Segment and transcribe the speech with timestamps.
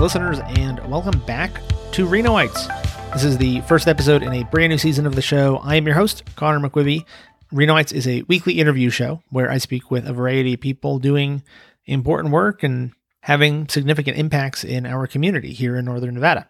[0.00, 1.54] Listeners, and welcome back
[1.92, 2.66] to Renoites.
[3.12, 5.58] This is the first episode in a brand new season of the show.
[5.62, 7.04] I am your host, Conor McQuivey.
[7.52, 11.42] Renoites is a weekly interview show where I speak with a variety of people doing
[11.86, 16.48] important work and having significant impacts in our community here in Northern Nevada.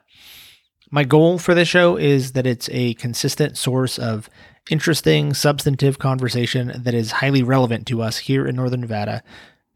[0.90, 4.30] My goal for this show is that it's a consistent source of
[4.70, 9.22] interesting, substantive conversation that is highly relevant to us here in Northern Nevada.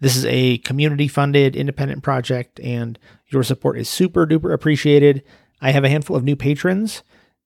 [0.00, 2.98] This is a community funded independent project, and
[3.28, 5.22] your support is super duper appreciated.
[5.60, 7.02] I have a handful of new patrons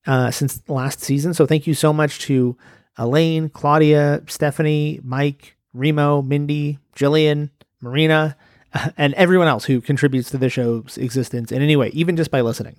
[0.06, 2.56] uh, since last season, so thank you so much to
[2.96, 7.50] Elaine, Claudia, Stephanie, Mike, Remo, Mindy, Jillian,
[7.80, 8.36] Marina,
[8.96, 12.40] and everyone else who contributes to the show's existence in any way, even just by
[12.40, 12.76] listening.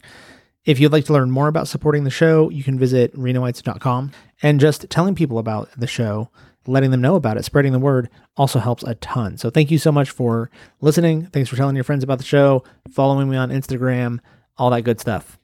[0.66, 4.12] If you'd like to learn more about supporting the show, you can visit renoites.com.
[4.42, 6.30] And just telling people about the show,
[6.68, 9.38] letting them know about it, spreading the word also helps a ton.
[9.38, 10.50] So thank you so much for
[10.82, 11.28] listening.
[11.28, 14.20] Thanks for telling your friends about the show, following me on Instagram,
[14.58, 15.38] all that good stuff.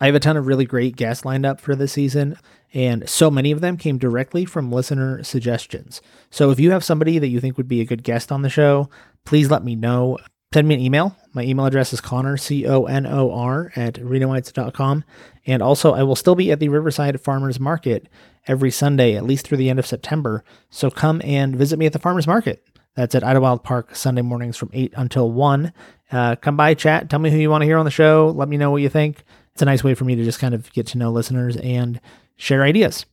[0.00, 2.36] I have a ton of really great guests lined up for this season,
[2.72, 6.02] and so many of them came directly from listener suggestions.
[6.30, 8.50] So if you have somebody that you think would be a good guest on the
[8.50, 8.90] show,
[9.24, 10.18] please let me know.
[10.54, 11.16] Send me an email.
[11.32, 15.02] My email address is Conor, C O N O R, at renoites.com.
[15.46, 18.08] And also, I will still be at the Riverside Farmers Market
[18.46, 20.44] every Sunday, at least through the end of September.
[20.70, 22.64] So come and visit me at the Farmers Market.
[22.94, 25.72] That's at Idlewild Park Sunday mornings from 8 until 1.
[26.12, 28.32] Uh, come by, chat, tell me who you want to hear on the show.
[28.32, 29.24] Let me know what you think.
[29.54, 32.00] It's a nice way for me to just kind of get to know listeners and
[32.36, 33.06] share ideas.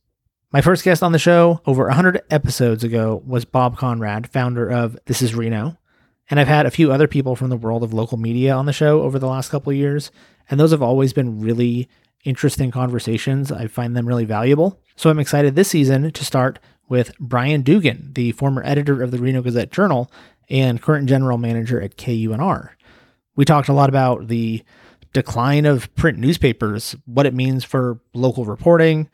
[0.52, 4.96] My first guest on the show over 100 episodes ago was Bob Conrad, founder of
[5.06, 5.78] This Is Reno.
[6.32, 8.74] And I've had a few other people from the world of local media on the
[8.74, 10.12] show over the last couple of years,
[10.50, 11.90] and those have always been really
[12.24, 13.52] interesting conversations.
[13.52, 14.80] I find them really valuable.
[14.96, 16.58] So I'm excited this season to start
[16.88, 20.10] with Brian Duggan, the former editor of the Reno Gazette Journal
[20.50, 22.70] and current general manager at KUNR.
[23.36, 24.64] We talked a lot about the
[25.14, 29.10] decline of print newspapers, what it means for local reporting,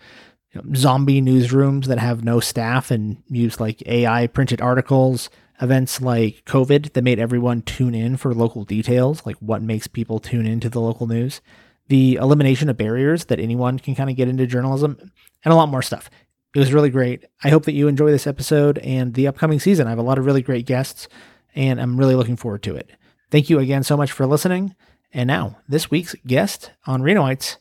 [0.53, 5.31] you know, zombie newsrooms that have no staff and use like AI printed articles,
[5.61, 10.19] events like COVID that made everyone tune in for local details, like what makes people
[10.19, 11.41] tune into the local news,
[11.87, 14.97] the elimination of barriers that anyone can kind of get into journalism,
[15.43, 16.09] and a lot more stuff.
[16.55, 17.25] It was really great.
[17.43, 19.87] I hope that you enjoy this episode and the upcoming season.
[19.87, 21.07] I have a lot of really great guests,
[21.55, 22.89] and I'm really looking forward to it.
[23.29, 24.75] Thank you again so much for listening.
[25.13, 27.57] And now, this week's guest on Renoites,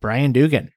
[0.00, 0.70] Brian Duggan.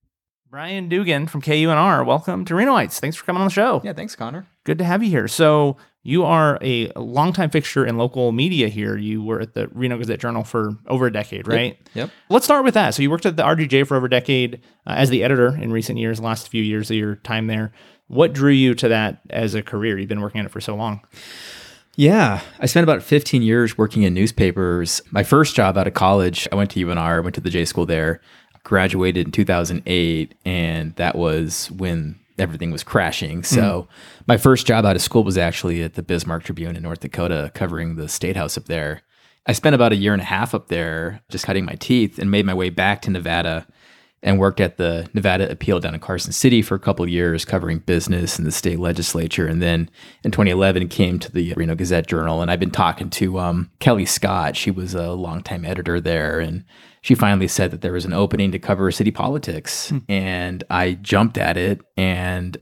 [0.50, 2.06] Brian Duggan from KUNR.
[2.06, 3.00] Welcome to Renoites.
[3.00, 3.82] Thanks for coming on the show.
[3.84, 4.48] Yeah, thanks, Conor.
[4.64, 5.28] Good to have you here.
[5.28, 5.78] So,
[6.08, 8.96] you are a longtime fixture in local media here.
[8.96, 11.78] You were at the Reno Gazette Journal for over a decade, right?
[11.78, 11.96] Yep.
[11.96, 12.10] yep.
[12.30, 12.94] Let's start with that.
[12.94, 15.74] So, you worked at the RGJ for over a decade uh, as the editor in
[15.74, 17.74] recent years, last few years of your time there.
[18.08, 20.00] What drew you to that as a career?
[20.00, 21.02] You've been working on it for so long.
[21.98, 25.02] Yeah, I spent about 15 years working in newspapers.
[25.12, 27.86] My first job out of college, I went to UNR, went to the J school
[27.86, 28.22] there,
[28.64, 33.44] graduated in 2008, and that was when everything was crashing.
[33.44, 33.88] So mm.
[34.28, 37.52] my first job out of school was actually at the Bismarck Tribune in North Dakota,
[37.54, 39.02] covering the state house up there.
[39.46, 42.30] I spent about a year and a half up there just cutting my teeth and
[42.30, 43.66] made my way back to Nevada
[44.24, 47.46] and worked at the Nevada Appeal down in Carson City for a couple of years,
[47.46, 49.48] covering business and the state legislature.
[49.48, 49.90] And then
[50.24, 52.42] in 2011, came to the Reno Gazette Journal.
[52.42, 54.58] And I've been talking to um, Kelly Scott.
[54.58, 56.40] She was a longtime editor there.
[56.40, 56.66] And
[57.08, 59.92] she finally said that there was an opening to cover city politics.
[59.92, 60.00] Hmm.
[60.10, 61.80] And I jumped at it.
[61.96, 62.58] And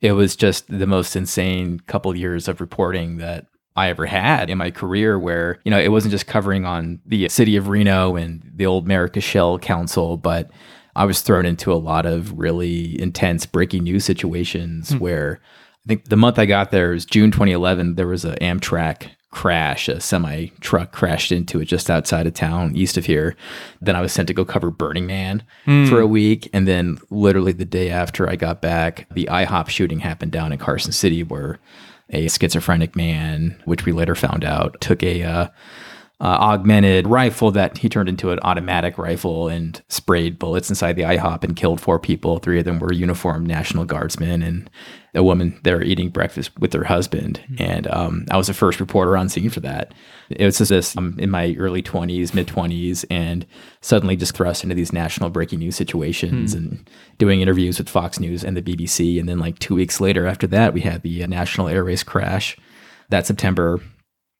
[0.00, 4.58] it was just the most insane couple years of reporting that I ever had in
[4.58, 8.48] my career where, you know, it wasn't just covering on the city of Reno and
[8.54, 10.48] the old Mayor Cashell Council, but
[10.94, 14.98] I was thrown into a lot of really intense breaking news situations hmm.
[15.00, 15.40] where
[15.84, 17.96] I think the month I got there was June 2011.
[17.96, 19.88] There was an Amtrak crash.
[19.88, 23.36] A semi truck crashed into it just outside of town, east of here.
[23.80, 25.88] Then I was sent to go cover Burning Man mm.
[25.88, 26.48] for a week.
[26.52, 30.58] And then, literally, the day after I got back, the IHOP shooting happened down in
[30.58, 31.58] Carson City, where
[32.10, 35.48] a schizophrenic man, which we later found out, took a uh,
[36.20, 41.02] uh, augmented rifle that he turned into an automatic rifle and sprayed bullets inside the
[41.02, 42.38] IHOP and killed four people.
[42.38, 44.68] Three of them were uniformed National Guardsmen and
[45.14, 47.40] a woman there eating breakfast with her husband.
[47.44, 47.62] Mm-hmm.
[47.62, 49.94] And um, I was the first reporter on scene for that.
[50.28, 53.46] It was just this um, in my early 20s, mid 20s, and
[53.80, 56.74] suddenly just thrust into these national breaking news situations mm-hmm.
[56.74, 59.20] and doing interviews with Fox News and the BBC.
[59.20, 62.02] And then, like two weeks later, after that, we had the uh, National Air Race
[62.02, 62.56] crash
[63.08, 63.80] that September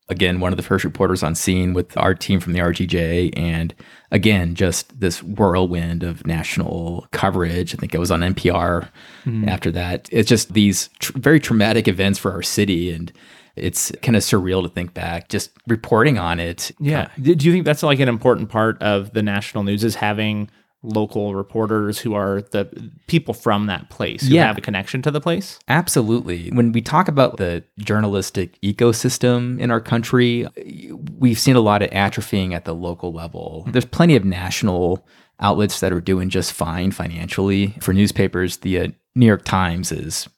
[0.08, 3.75] again one of the first reporters on scene with our team from the RGJ and
[4.10, 8.88] again just this whirlwind of national coverage I think it was on NPR
[9.25, 9.49] mm-hmm.
[9.49, 13.12] after that it's just these tr- very traumatic events for our city and
[13.56, 16.70] It's kind of surreal to think back, just reporting on it.
[16.78, 17.08] Yeah.
[17.20, 20.49] Do you think that's like an important part of the national news is having
[20.83, 22.69] local reporters who are the
[23.09, 24.47] people from that place who Yeah.
[24.47, 25.59] have a connection to the place?
[25.67, 26.51] Absolutely.
[26.51, 30.47] When we talk about the journalistic ecosystem in our country,
[31.19, 33.67] we've seen a lot of atrophying at the local level.
[33.73, 35.05] There's plenty of national
[35.41, 37.75] outlets that are doing just fine financially.
[37.81, 40.29] For newspapers, the uh, New York Times is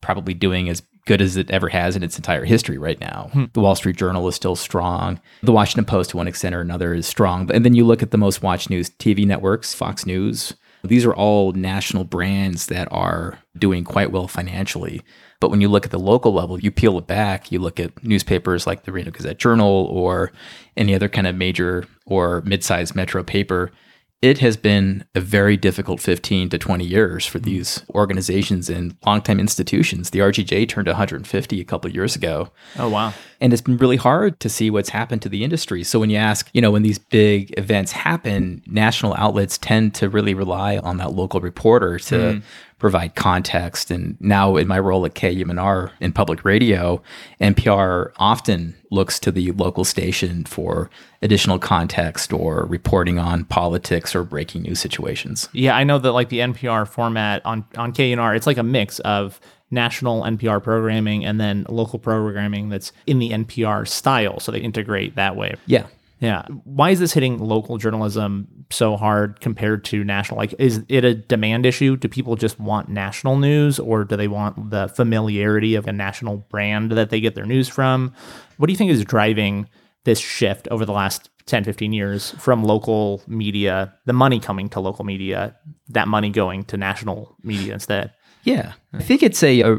[0.00, 3.30] probably doing as good as it ever has in its entire history right now.
[3.32, 3.46] Hmm.
[3.54, 5.20] The Wall Street Journal is still strong.
[5.42, 7.50] The Washington Post, to one extent or another, is strong.
[7.50, 10.54] And then you look at the most watched news TV networks, Fox News.
[10.84, 15.02] These are all national brands that are doing quite well financially.
[15.40, 18.04] But when you look at the local level, you peel it back, you look at
[18.04, 20.30] newspapers like the Reno Gazette Journal or
[20.76, 23.72] any other kind of major or mid-sized metro paper,
[24.20, 27.44] it has been a very difficult 15 to 20 years for mm.
[27.44, 30.10] these organizations and longtime institutions.
[30.10, 32.50] The RGJ turned 150 a couple of years ago.
[32.78, 33.12] Oh wow.
[33.40, 35.84] And it's been really hard to see what's happened to the industry.
[35.84, 40.08] So when you ask, you know, when these big events happen, national outlets tend to
[40.08, 42.42] really rely on that local reporter to mm.
[42.78, 43.90] Provide context.
[43.90, 47.02] And now in my role at KUNR in public radio,
[47.40, 50.88] NPR often looks to the local station for
[51.20, 55.48] additional context or reporting on politics or breaking news situations.
[55.52, 59.00] Yeah, I know that like the NPR format on on KNR, it's like a mix
[59.00, 59.40] of
[59.70, 65.16] national NPR programming and then local programming that's in the NPR style, so they integrate
[65.16, 65.54] that way.
[65.66, 65.86] Yeah.
[66.20, 66.42] Yeah.
[66.64, 70.38] Why is this hitting local journalism so hard compared to national?
[70.38, 71.96] Like, is it a demand issue?
[71.96, 76.38] Do people just want national news or do they want the familiarity of a national
[76.50, 78.14] brand that they get their news from?
[78.56, 79.68] What do you think is driving
[80.04, 84.80] this shift over the last 10, 15 years from local media, the money coming to
[84.80, 85.56] local media,
[85.88, 88.12] that money going to national media instead?
[88.44, 89.76] Yeah, I think it's a, a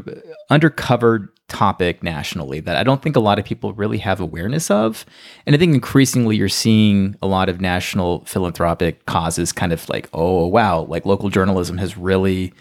[0.50, 5.04] undercovered topic nationally that I don't think a lot of people really have awareness of.
[5.44, 10.08] And I think increasingly you're seeing a lot of national philanthropic causes kind of like,
[10.14, 12.54] oh wow, like local journalism has really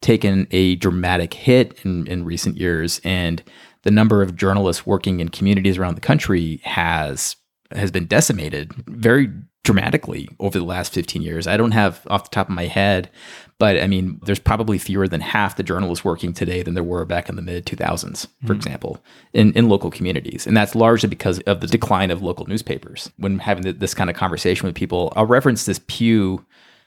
[0.00, 3.00] taken a dramatic hit in, in recent years.
[3.04, 3.42] And
[3.82, 7.36] the number of journalists working in communities around the country has
[7.72, 9.28] has been decimated very
[9.64, 11.48] dramatically over the last 15 years.
[11.48, 13.10] I don't have off the top of my head,
[13.58, 17.04] but I mean, there's probably fewer than half the journalists working today than there were
[17.04, 18.52] back in the mid 2000s, for mm-hmm.
[18.52, 20.46] example, in, in local communities.
[20.46, 23.10] And that's largely because of the decline of local newspapers.
[23.16, 26.44] When having this kind of conversation with people, I'll reference this Pew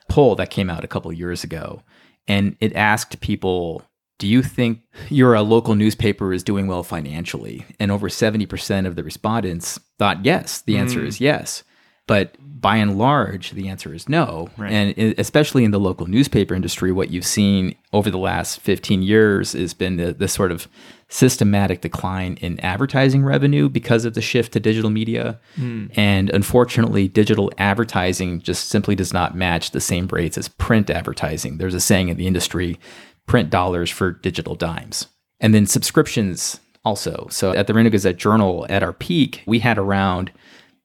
[0.09, 1.81] poll that came out a couple of years ago.
[2.27, 3.83] And it asked people,
[4.19, 7.65] do you think your local newspaper is doing well financially?
[7.79, 10.61] And over 70% of the respondents thought yes.
[10.61, 11.07] The answer mm.
[11.07, 11.63] is yes.
[12.09, 14.49] But by and large, the answer is no.
[14.57, 14.71] Right.
[14.71, 19.53] And especially in the local newspaper industry, what you've seen over the last 15 years
[19.53, 20.67] has been the, this sort of
[21.07, 25.39] systematic decline in advertising revenue because of the shift to digital media.
[25.55, 25.85] Hmm.
[25.95, 31.59] And unfortunately, digital advertising just simply does not match the same rates as print advertising.
[31.59, 32.79] There's a saying in the industry
[33.27, 35.05] print dollars for digital dimes.
[35.39, 37.27] And then subscriptions also.
[37.29, 40.31] So at the Reno Gazette Journal, at our peak, we had around,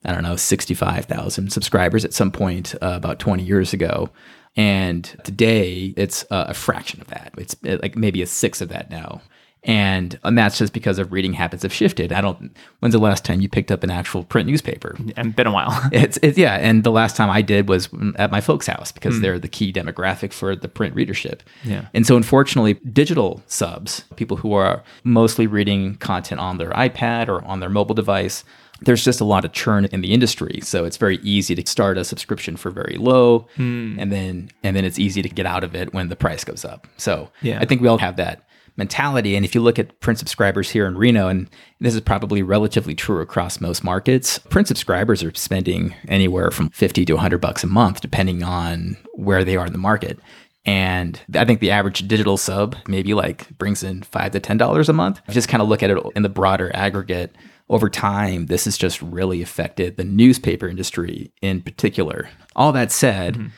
[0.05, 4.11] I don't know, 65,000 subscribers at some point uh, about 20 years ago.
[4.57, 7.33] And today it's uh, a fraction of that.
[7.39, 9.23] It's uh, like maybe a sixth of that now.
[9.67, 12.13] And, and that's just because of reading habits have shifted.
[12.13, 14.95] I don't, when's the last time you picked up an actual print newspaper?
[15.17, 15.71] And been a while.
[15.93, 19.21] It's, it's yeah, and the last time I did was at my folks' house because
[19.21, 21.43] they're the key demographic for the print readership.
[21.63, 21.87] Yeah.
[21.95, 27.43] And so unfortunately, digital subs, people who are mostly reading content on their iPad or
[27.45, 28.45] on their mobile device,
[28.85, 30.61] there's just a lot of churn in the industry.
[30.63, 33.97] So it's very easy to start a subscription for very low hmm.
[33.99, 36.65] and then and then it's easy to get out of it when the price goes
[36.65, 36.87] up.
[36.97, 37.59] So Yeah.
[37.61, 38.45] I think we all have that
[38.77, 39.37] mentality.
[39.37, 41.49] And if you look at print subscribers here in Reno, and
[41.81, 47.05] this is probably relatively true across most markets, print subscribers are spending anywhere from 50
[47.05, 50.19] to 100 bucks a month, depending on where they are in the market.
[50.67, 54.89] And I think the average digital sub maybe like brings in five to ten dollars
[54.89, 55.21] a month.
[55.29, 57.37] Just kind of look at it in the broader aggregate.
[57.75, 62.29] Over time, this has just really affected the newspaper industry in particular.
[62.55, 63.49] All that said, mm-hmm.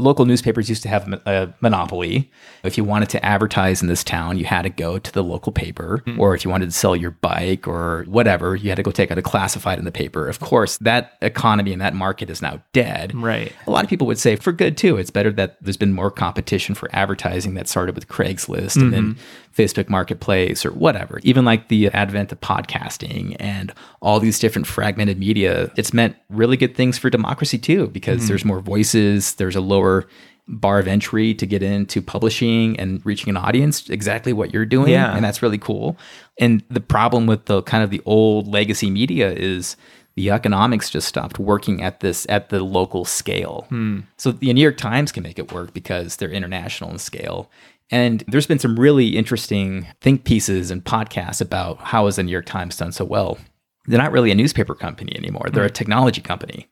[0.00, 2.32] local newspapers used to have a monopoly.
[2.64, 5.52] If you wanted to advertise in this town, you had to go to the local
[5.52, 6.18] paper, mm.
[6.18, 9.12] or if you wanted to sell your bike or whatever, you had to go take
[9.12, 10.28] out a classified in the paper.
[10.28, 13.14] Of course, that economy and that market is now dead.
[13.14, 13.52] Right.
[13.68, 14.96] A lot of people would say for good too.
[14.96, 19.02] It's better that there's been more competition for advertising that started with Craigslist and then
[19.14, 19.20] mm-hmm.
[19.58, 21.18] Facebook Marketplace or whatever.
[21.24, 26.56] Even like the advent of podcasting and all these different fragmented media, it's meant really
[26.56, 28.28] good things for democracy too because mm-hmm.
[28.28, 30.06] there's more voices, there's a lower
[30.46, 34.92] bar of entry to get into publishing and reaching an audience, exactly what you're doing.
[34.92, 35.14] Yeah.
[35.14, 35.98] And that's really cool.
[36.38, 39.76] And the problem with the kind of the old legacy media is
[40.14, 43.66] the economics just stopped working at this at the local scale.
[43.68, 44.00] Hmm.
[44.16, 47.50] So the New York Times can make it work because they're international in scale.
[47.90, 52.32] And there's been some really interesting think pieces and podcasts about how has the New
[52.32, 53.38] York Times done so well.
[53.86, 55.48] They're not really a newspaper company anymore.
[55.50, 56.68] They're a technology company.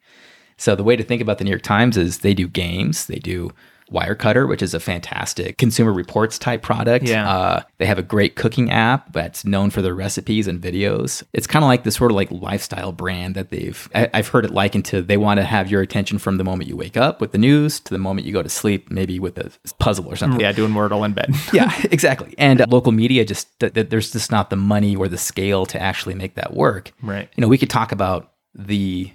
[0.58, 3.18] So the way to think about the New York Times is they do games, they
[3.18, 3.50] do
[3.92, 7.06] Wirecutter, which is a fantastic consumer reports type product.
[7.06, 7.30] Yeah.
[7.30, 11.22] Uh, they have a great cooking app that's known for their recipes and videos.
[11.32, 14.44] It's kind of like this sort of like lifestyle brand that they've, I, I've heard
[14.44, 17.20] it likened to they want to have your attention from the moment you wake up
[17.20, 20.16] with the news to the moment you go to sleep, maybe with a puzzle or
[20.16, 20.40] something.
[20.40, 21.34] Yeah, doing Wordle in bed.
[21.52, 22.34] Yeah, exactly.
[22.38, 25.64] And uh, local media just, th- th- there's just not the money or the scale
[25.66, 26.92] to actually make that work.
[27.00, 27.28] Right.
[27.36, 29.12] You know, we could talk about the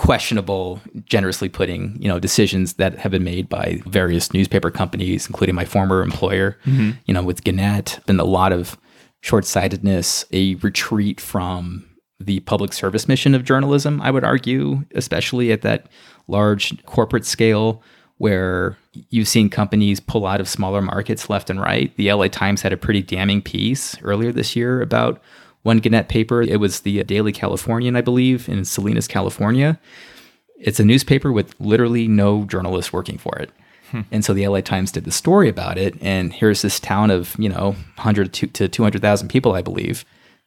[0.00, 5.54] questionable, generously putting, you know, decisions that have been made by various newspaper companies, including
[5.54, 6.56] my former employer.
[6.64, 6.92] Mm-hmm.
[7.04, 8.78] You know, with Gannett, been a lot of
[9.20, 11.84] short-sightedness, a retreat from
[12.18, 14.00] the public service mission of journalism.
[14.00, 15.88] I would argue, especially at that
[16.28, 17.82] large corporate scale.
[18.16, 18.76] Where
[19.08, 21.94] you've seen companies pull out of smaller markets left and right.
[21.96, 25.22] The LA Times had a pretty damning piece earlier this year about
[25.62, 26.42] one Gannett paper.
[26.42, 29.78] It was the Daily Californian, I believe, in Salinas, California.
[30.58, 33.50] It's a newspaper with literally no journalists working for it.
[33.90, 34.02] Hmm.
[34.12, 35.94] And so the LA Times did the story about it.
[36.00, 40.04] And here's this town of, you know, 100 to to 200,000 people, I believe,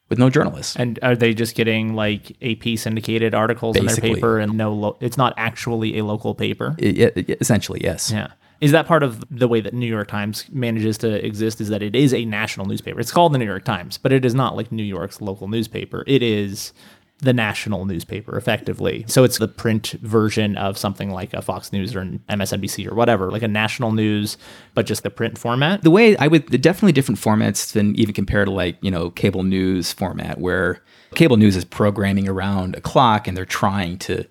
[0.08, 0.76] with no journalists.
[0.76, 4.96] And are they just getting like AP syndicated articles in their paper and no, lo-
[5.00, 6.74] it's not actually a local paper?
[6.80, 8.10] I- I- essentially, yes.
[8.10, 8.28] Yeah.
[8.64, 11.60] Is that part of the way that New York Times manages to exist?
[11.60, 12.98] Is that it is a national newspaper?
[12.98, 16.02] It's called the New York Times, but it is not like New York's local newspaper.
[16.06, 16.72] It is
[17.18, 19.04] the national newspaper, effectively.
[19.06, 22.94] So it's the print version of something like a Fox News or an MSNBC or
[22.94, 24.38] whatever, like a national news,
[24.72, 25.82] but just the print format.
[25.82, 29.42] the way I would definitely different formats than even compared to like you know cable
[29.42, 30.82] news format where
[31.14, 34.24] cable news is programming around a clock and they're trying to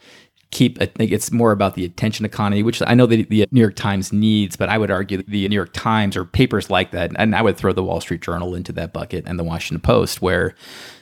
[0.53, 3.61] keep I think it's more about the attention economy which I know that the New
[3.61, 7.11] York Times needs but I would argue the New York Times or papers like that
[7.15, 10.21] and I would throw the Wall Street Journal into that bucket and the Washington Post
[10.21, 10.55] where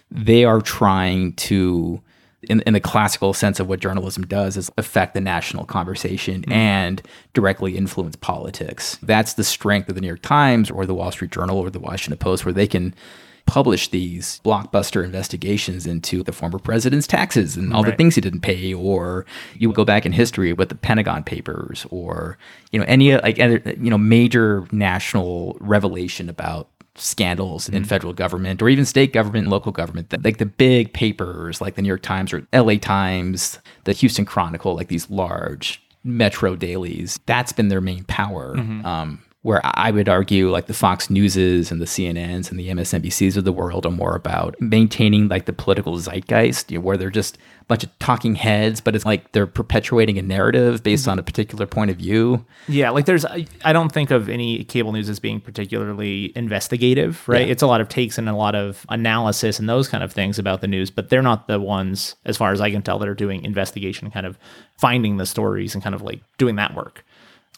[0.09, 2.01] they are trying to
[2.43, 6.51] in, in the classical sense of what journalism does is affect the national conversation mm-hmm.
[6.51, 7.01] and
[7.33, 8.97] directly influence politics.
[9.03, 11.79] That's the strength of the New York Times or the Wall Street Journal or the
[11.79, 12.95] Washington Post, where they can
[13.45, 18.41] publish these blockbuster investigations into the former president's taxes and all the things he didn't
[18.41, 19.25] pay or
[19.57, 22.37] you would go back in history with the Pentagon Papers or
[22.71, 28.69] you know any like you know major national revelation about scandals in federal government or
[28.69, 30.13] even state government and local government.
[30.23, 34.75] Like the big papers like the New York Times or LA Times, the Houston Chronicle,
[34.75, 38.55] like these large metro dailies, that's been their main power.
[38.85, 43.37] Um, where I would argue like the Fox Newses and the CNNs and the MSNBCs
[43.37, 47.09] of the world are more about maintaining like the political zeitgeist, you know, where they're
[47.09, 51.17] just a bunch of talking heads, but it's like they're perpetuating a narrative based on
[51.17, 52.45] a particular point of view.
[52.67, 57.27] Yeah, like there's, I I don't think of any cable news as being particularly investigative,
[57.27, 57.47] right?
[57.47, 57.51] Yeah.
[57.51, 60.37] It's a lot of takes and a lot of analysis and those kind of things
[60.37, 63.07] about the news, but they're not the ones, as far as I can tell, that
[63.07, 64.37] are doing investigation, kind of
[64.77, 67.03] finding the stories and kind of like doing that work.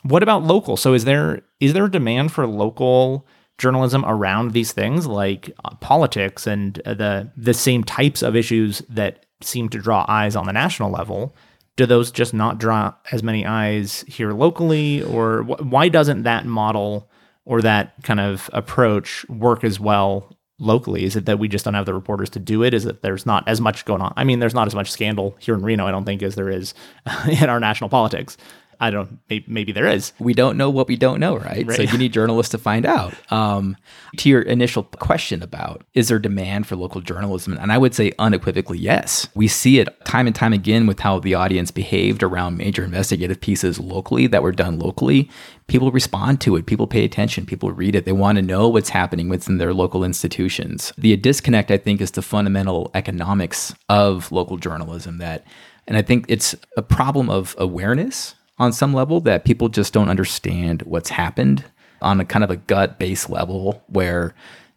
[0.03, 0.77] What about local?
[0.77, 3.25] So is there is there a demand for local
[3.57, 8.81] journalism around these things like uh, politics and uh, the the same types of issues
[8.89, 11.35] that seem to draw eyes on the national level?
[11.75, 16.45] Do those just not draw as many eyes here locally, or wh- why doesn't that
[16.45, 17.09] model
[17.45, 21.03] or that kind of approach work as well locally?
[21.03, 22.73] Is it that we just don't have the reporters to do it?
[22.73, 24.13] Is it that there's not as much going on?
[24.15, 26.49] I mean, there's not as much scandal here in Reno, I don't think, as there
[26.49, 26.73] is
[27.27, 28.37] in our national politics.
[28.79, 29.19] I don't.
[29.29, 30.13] Maybe, maybe there is.
[30.19, 31.69] we don't know what we don't know, right?
[31.71, 33.13] So you need journalists to find out.
[33.31, 33.77] Um,
[34.17, 37.57] to your initial question about is there demand for local journalism?
[37.57, 39.27] And I would say unequivocally yes.
[39.35, 43.41] We see it time and time again with how the audience behaved around major investigative
[43.41, 45.29] pieces locally that were done locally.
[45.67, 48.89] People respond to it, people pay attention, people read it, they want to know what's
[48.89, 50.91] happening within their local institutions.
[50.97, 55.45] The disconnect, I think, is the fundamental economics of local journalism that
[55.87, 60.09] and I think it's a problem of awareness on some level that people just don't
[60.09, 61.65] understand what's happened
[62.01, 64.35] on a kind of a gut based level where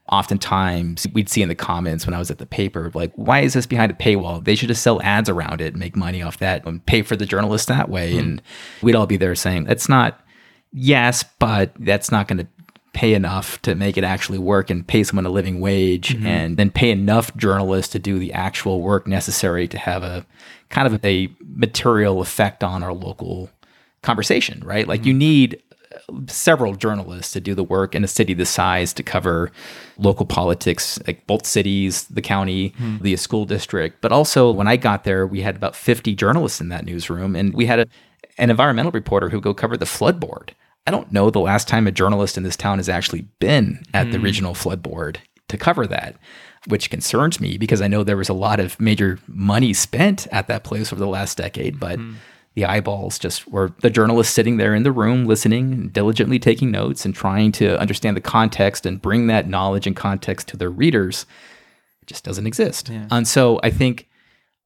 [0.08, 3.54] oftentimes we'd see in the comments when I was at the paper, like, why is
[3.54, 4.44] this behind a paywall?
[4.44, 7.16] They should just sell ads around it and make money off that and pay for
[7.16, 8.12] the journalists that way.
[8.12, 8.18] Hmm.
[8.18, 8.42] And
[8.82, 10.20] we'd all be there saying, that's not,
[10.72, 12.46] yes, but that's not going to
[12.92, 16.26] pay enough to make it actually work and pay someone a living wage mm-hmm.
[16.26, 20.24] and then pay enough journalists to do the actual work necessary to have a
[20.70, 23.50] kind of a material effect on our local
[24.02, 24.86] conversation, right?
[24.86, 25.62] Like you need
[26.28, 29.50] several journalists to do the work in a city this size to cover
[29.98, 32.98] local politics, like both cities, the county, hmm.
[33.00, 34.00] the school district.
[34.00, 37.54] But also, when I got there, we had about 50 journalists in that newsroom, and
[37.54, 37.86] we had a,
[38.38, 40.54] an environmental reporter who go cover the flood board.
[40.86, 44.12] I don't know the last time a journalist in this town has actually been at
[44.12, 44.24] the hmm.
[44.24, 46.16] regional flood board to cover that
[46.68, 50.48] which concerns me because I know there was a lot of major money spent at
[50.48, 52.16] that place over the last decade, but mm
[52.56, 56.70] the eyeballs just were the journalists sitting there in the room listening and diligently taking
[56.70, 60.70] notes and trying to understand the context and bring that knowledge and context to their
[60.70, 61.26] readers
[62.02, 63.06] it just doesn't exist yeah.
[63.12, 64.08] and so i think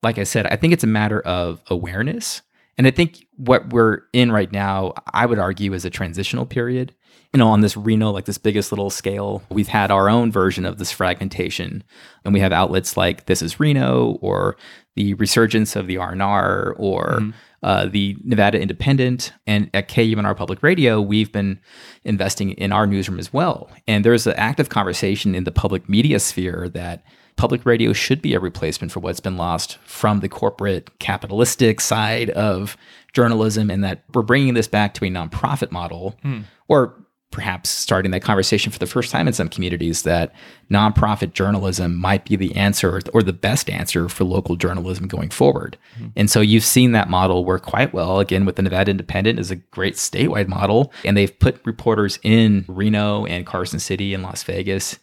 [0.02, 2.42] like i said i think it's a matter of awareness
[2.78, 6.94] and i think what we're in right now i would argue is a transitional period
[7.32, 10.66] you know, on this Reno, like this biggest little scale, we've had our own version
[10.66, 11.84] of this fragmentation.
[12.24, 14.56] And we have outlets like This is Reno or
[14.96, 17.30] the resurgence of the RNR or mm-hmm.
[17.62, 19.32] Uh, the Nevada Independent.
[19.46, 21.60] And at KUNR Public Radio, we've been
[22.04, 23.70] investing in our newsroom as well.
[23.86, 27.02] And there's an active conversation in the public media sphere that
[27.36, 32.28] public radio should be a replacement for what's been lost from the corporate capitalistic side
[32.30, 32.76] of
[33.12, 36.44] journalism and that we're bringing this back to a nonprofit model mm.
[36.68, 36.94] or
[37.30, 40.32] perhaps starting that conversation for the first time in some communities that
[40.70, 45.78] nonprofit journalism might be the answer or the best answer for local journalism going forward.
[45.94, 46.08] Mm-hmm.
[46.16, 48.18] And so you've seen that model work quite well.
[48.18, 52.64] Again, with the Nevada Independent is a great statewide model, and they've put reporters in
[52.66, 54.98] Reno and Carson City and Las Vegas.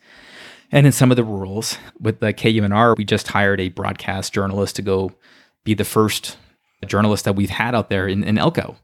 [0.69, 4.75] And in some of the rurals, with the KUNR, we just hired a broadcast journalist
[4.75, 5.13] to go
[5.63, 6.35] be the first
[6.85, 8.75] journalist that we've had out there in, in Elko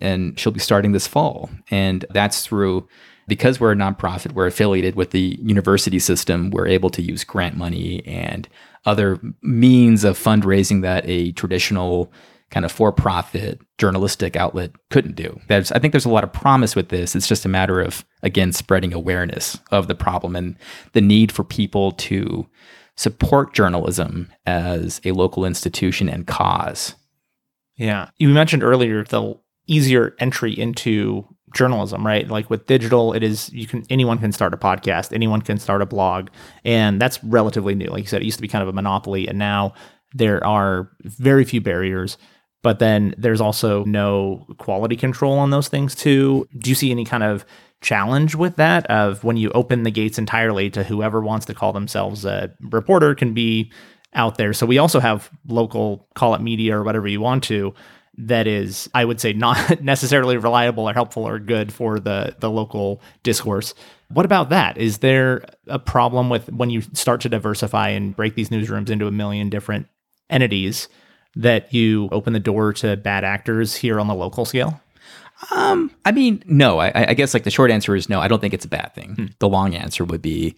[0.00, 1.50] and she'll be starting this fall.
[1.70, 2.88] And that's through
[3.28, 7.56] because we're a nonprofit, we're affiliated with the university system, we're able to use grant
[7.56, 8.48] money and
[8.84, 12.12] other means of fundraising that a traditional
[12.50, 15.40] kind of for-profit journalistic outlet couldn't do.
[15.48, 17.16] There's, I think there's a lot of promise with this.
[17.16, 20.56] It's just a matter of again spreading awareness of the problem and
[20.92, 22.46] the need for people to
[22.96, 26.94] support journalism as a local institution and cause.
[27.76, 28.10] Yeah.
[28.18, 32.28] You mentioned earlier the easier entry into journalism, right?
[32.28, 35.82] Like with digital, it is you can anyone can start a podcast, anyone can start
[35.82, 36.28] a blog,
[36.64, 37.86] and that's relatively new.
[37.86, 39.74] Like you said, it used to be kind of a monopoly, and now
[40.14, 42.18] there are very few barriers.
[42.62, 46.46] But then there's also no quality control on those things too.
[46.56, 47.44] Do you see any kind of
[47.80, 48.86] challenge with that?
[48.86, 53.16] Of when you open the gates entirely to whoever wants to call themselves a reporter
[53.16, 53.72] can be
[54.14, 54.52] out there.
[54.52, 57.74] So we also have local, call it media or whatever you want to,
[58.28, 62.50] that is, I would say, not necessarily reliable or helpful or good for the the
[62.50, 63.74] local discourse.
[64.08, 64.76] What about that?
[64.76, 69.06] Is there a problem with when you start to diversify and break these newsrooms into
[69.06, 69.86] a million different
[70.28, 70.88] entities
[71.34, 74.80] that you open the door to bad actors here on the local scale?
[75.50, 76.78] Um, I mean, no.
[76.78, 78.20] I, I guess like the short answer is no.
[78.20, 79.14] I don't think it's a bad thing.
[79.14, 79.26] Hmm.
[79.38, 80.54] The long answer would be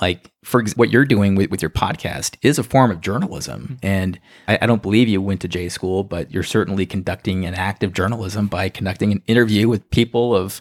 [0.00, 3.78] like for ex- what you're doing with, with your podcast is a form of journalism.
[3.82, 7.54] And I, I, don't believe you went to j school but you're certainly conducting an
[7.54, 10.60] active journalism by conducting an interview with people of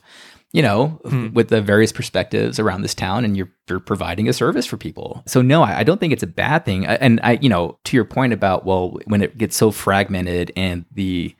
[0.52, 1.34] you know hmm.
[1.34, 5.24] with the various perspectives around this town and you're, you're providing a service for people.
[5.26, 6.86] So no I, I don't think it's a bad thing.
[6.86, 10.86] And i you know to your point about well when it gets so fragmented and
[10.92, 11.36] the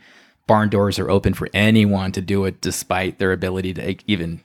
[0.48, 4.42] barn doors are open for anyone to do it despite their ability to even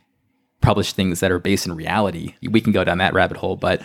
[0.61, 2.35] publish things that are based in reality.
[2.43, 3.83] We can go down that rabbit hole, but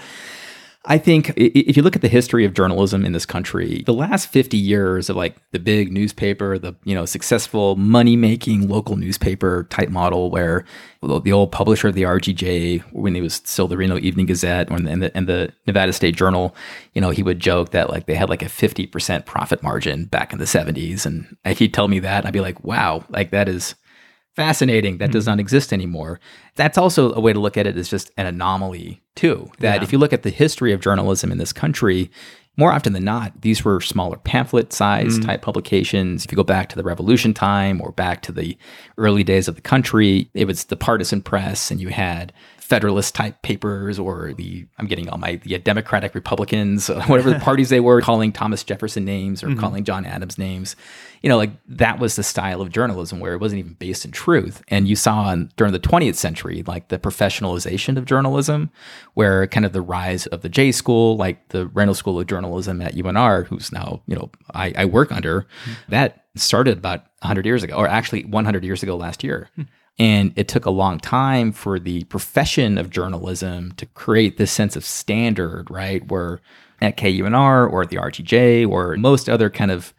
[0.86, 4.27] I think if you look at the history of journalism in this country, the last
[4.27, 9.88] 50 years of like the big newspaper, the you know successful money-making local newspaper type
[9.88, 10.65] model where
[11.01, 15.03] the old publisher of the RGJ when he was still the Reno Evening Gazette and
[15.03, 16.53] the, and the Nevada State Journal,
[16.93, 20.33] you know, he would joke that like they had like a 50% profit margin back
[20.33, 23.75] in the 70s and he'd tell me that I'd be like, "Wow, like that is
[24.36, 25.13] fascinating that mm-hmm.
[25.13, 26.19] does not exist anymore.
[26.56, 29.52] That's also a way to look at it as just an anomaly, too.
[29.60, 29.84] That yeah.
[29.84, 32.10] if you look at the history of journalism in this country,
[32.56, 35.26] more often than not, these were smaller pamphlet size mm.
[35.26, 36.24] type publications.
[36.24, 38.58] If you go back to the revolution time or back to the
[38.98, 42.32] early days of the country, it was the partisan press, and you had
[42.73, 47.69] Federalist type papers or the I'm getting all my the Democratic Republicans, whatever the parties
[47.69, 49.59] they were, calling Thomas Jefferson names or mm-hmm.
[49.59, 50.75] calling John Adams names.
[51.21, 54.12] You know, like that was the style of journalism where it wasn't even based in
[54.12, 54.63] truth.
[54.69, 58.71] And you saw in, during the 20th century, like the professionalization of journalism,
[59.13, 62.81] where kind of the rise of the J School, like the Reynolds School of Journalism
[62.81, 65.73] at UNR, who's now you know I, I work under, mm-hmm.
[65.89, 69.51] that started about 100 years ago, or actually 100 years ago last year.
[69.59, 74.51] Mm-hmm and it took a long time for the profession of journalism to create this
[74.51, 76.08] sense of standard, right?
[76.10, 76.41] Where
[76.82, 79.93] at KUNR or the RGJ or most other kind of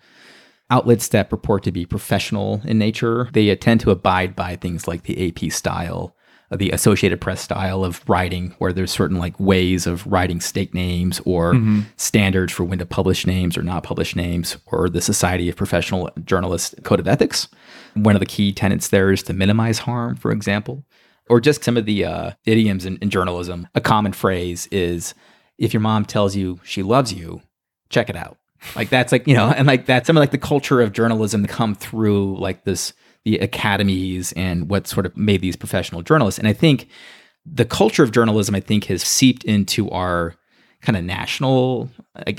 [0.71, 5.05] outlets that purport to be professional in nature, they tend to abide by things like
[5.05, 6.14] the AP style,
[6.57, 11.21] the Associated Press style of writing, where there's certain like ways of writing stake names
[11.25, 11.81] or mm-hmm.
[11.97, 16.11] standards for when to publish names or not publish names, or the Society of Professional
[16.25, 17.49] Journalists Code of Ethics.
[17.95, 20.85] One of the key tenets there is to minimize harm, for example,
[21.29, 23.69] or just some of the uh, idioms in, in journalism.
[23.75, 25.15] A common phrase is
[25.59, 27.43] if your mom tells you she loves you,
[27.89, 28.39] check it out.
[28.75, 31.47] Like that's like, you know, and like that's some of like the culture of journalism
[31.47, 32.93] come through like this
[33.25, 36.39] the academies and what sort of made these professional journalists.
[36.39, 36.89] And I think
[37.47, 40.35] the culture of journalism, I think, has seeped into our
[40.83, 41.91] kind of national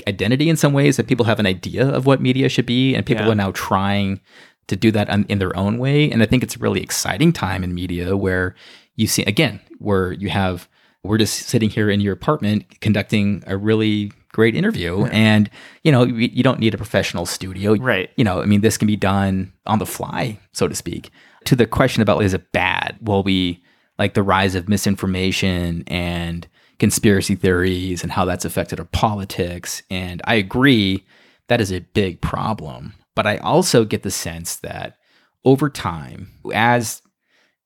[0.06, 3.04] identity in some ways that people have an idea of what media should be, and
[3.04, 3.32] people yeah.
[3.32, 4.20] are now trying
[4.68, 6.10] to do that in their own way.
[6.10, 8.54] And I think it's a really exciting time in media where
[8.94, 10.68] you see, again, where you have,
[11.02, 15.04] we're just sitting here in your apartment conducting a really great interview.
[15.04, 15.12] Right.
[15.14, 15.50] And,
[15.82, 17.74] you know, you, you don't need a professional studio.
[17.74, 18.10] Right.
[18.16, 21.10] You know, I mean, this can be done on the fly, so to speak.
[21.46, 22.98] To the question about is it bad?
[23.00, 23.64] Will we
[23.98, 26.46] like the rise of misinformation and
[26.78, 29.82] conspiracy theories and how that's affected our politics?
[29.90, 31.06] And I agree
[31.48, 32.92] that is a big problem.
[33.14, 34.98] But I also get the sense that
[35.46, 37.00] over time, as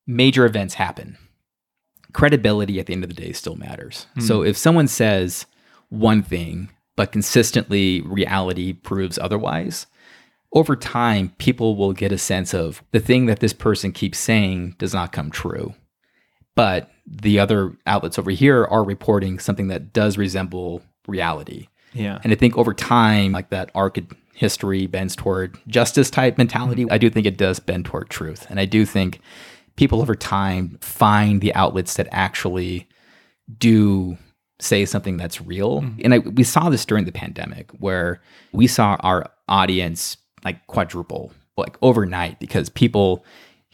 [0.06, 1.18] major events happen,
[2.12, 4.06] credibility at the end of the day still matters.
[4.16, 4.22] Mm.
[4.22, 5.46] So if someone says,
[5.90, 9.87] one thing, but consistently reality proves otherwise,
[10.53, 14.74] over time, people will get a sense of the thing that this person keeps saying
[14.79, 15.74] does not come true.
[16.57, 21.68] But the other outlets over here are reporting something that does resemble reality.
[21.92, 22.18] Yeah.
[22.24, 23.98] And I think over time, like that arc
[24.35, 26.85] history bends toward justice type mentality.
[26.85, 26.92] Mm-hmm.
[26.94, 28.46] I do think it does bend toward truth.
[28.50, 29.20] And I do think
[29.76, 32.88] people over time find the outlets that actually
[33.59, 34.18] do
[34.61, 35.83] say something that's real.
[35.83, 36.01] Mm-hmm.
[36.05, 38.20] And I, we saw this during the pandemic where
[38.53, 43.25] we saw our audience like quadruple like overnight because people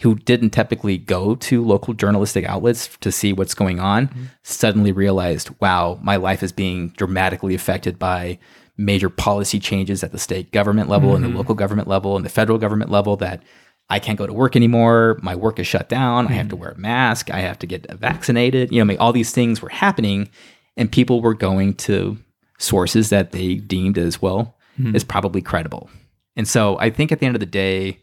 [0.01, 4.25] who didn't typically go to local journalistic outlets to see what's going on mm-hmm.
[4.43, 8.39] suddenly realized, wow, my life is being dramatically affected by
[8.77, 11.17] major policy changes at the state government level mm-hmm.
[11.17, 11.39] and the mm-hmm.
[11.39, 13.43] local government level and the federal government level that
[13.89, 15.19] I can't go to work anymore.
[15.23, 16.25] My work is shut down.
[16.25, 16.33] Mm-hmm.
[16.33, 16.63] I have to mm-hmm.
[16.63, 17.31] wear a mask.
[17.31, 18.73] I have to get vaccinated.
[18.73, 20.29] You know, all these things were happening
[20.77, 22.19] and people were going to
[22.59, 24.95] sources that they deemed as well mm-hmm.
[24.95, 25.91] as probably credible.
[26.37, 27.99] And so I think at the end of the day,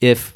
[0.00, 0.32] if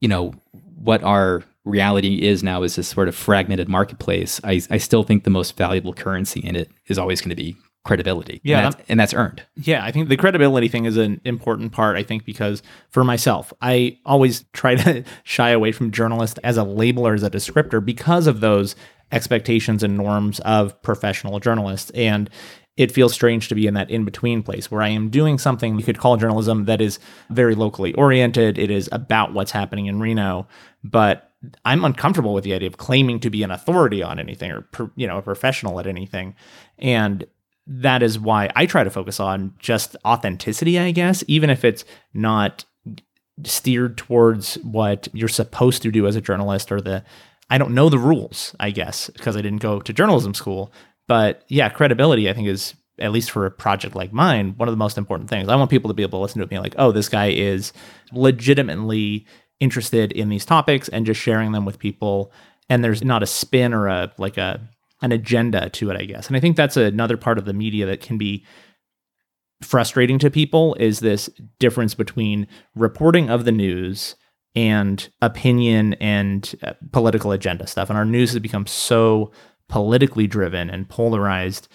[0.00, 0.34] you know
[0.76, 5.24] what our reality is now is this sort of fragmented marketplace, I, I still think
[5.24, 7.56] the most valuable currency in it is always going to be
[7.88, 8.40] credibility.
[8.44, 8.58] Yeah.
[8.58, 9.42] And that's, and that's, earned.
[9.56, 9.82] Yeah.
[9.82, 13.98] I think the credibility thing is an important part, I think, because for myself, I
[14.04, 18.40] always try to shy away from journalist as a labeler, as a descriptor because of
[18.40, 18.76] those
[19.10, 21.90] expectations and norms of professional journalists.
[21.92, 22.28] And
[22.76, 25.78] it feels strange to be in that in between place where I am doing something
[25.78, 26.98] you could call journalism that is
[27.30, 28.58] very locally oriented.
[28.58, 30.46] It is about what's happening in Reno,
[30.84, 31.32] but
[31.64, 35.06] I'm uncomfortable with the idea of claiming to be an authority on anything or you
[35.06, 36.34] know a professional at anything,
[36.78, 37.24] and
[37.68, 40.78] that is why I try to focus on just authenticity.
[40.78, 42.64] I guess even if it's not
[43.44, 47.04] steered towards what you're supposed to do as a journalist or the
[47.50, 50.72] I don't know the rules, I guess, because I didn't go to journalism school.
[51.06, 54.72] But yeah, credibility, I think, is at least for a project like mine, one of
[54.72, 55.48] the most important things.
[55.48, 57.08] I want people to be able to listen to it and be like, oh, this
[57.08, 57.72] guy is
[58.12, 59.26] legitimately
[59.60, 62.32] interested in these topics and just sharing them with people.
[62.68, 64.60] And there's not a spin or a like a
[65.00, 66.26] an agenda to it, I guess.
[66.26, 68.44] And I think that's another part of the media that can be
[69.62, 74.16] frustrating to people is this difference between reporting of the news
[74.54, 77.90] and opinion and uh, political agenda stuff.
[77.90, 79.32] And our news has become so
[79.68, 81.68] politically driven and polarized.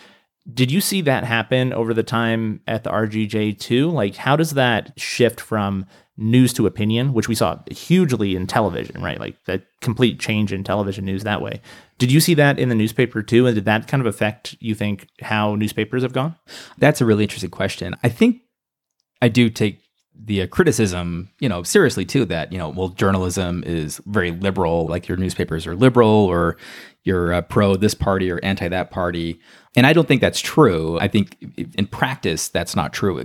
[0.53, 3.89] Did you see that happen over the time at the RGJ too?
[3.89, 9.02] Like, how does that shift from news to opinion, which we saw hugely in television,
[9.02, 9.19] right?
[9.19, 11.62] Like the complete change in television news that way.
[11.97, 13.47] Did you see that in the newspaper too?
[13.47, 16.36] And did that kind of affect, you think, how newspapers have gone?
[16.78, 17.95] That's a really interesting question.
[18.04, 18.41] I think
[19.21, 19.80] I do take
[20.15, 24.86] the uh, criticism, you know, seriously too that, you know, well, journalism is very liberal,
[24.86, 26.58] like your newspapers are liberal or
[27.04, 29.39] you're uh, pro this party or anti that party.
[29.76, 30.99] And I don't think that's true.
[30.99, 31.38] I think
[31.78, 33.23] in practice, that's not true.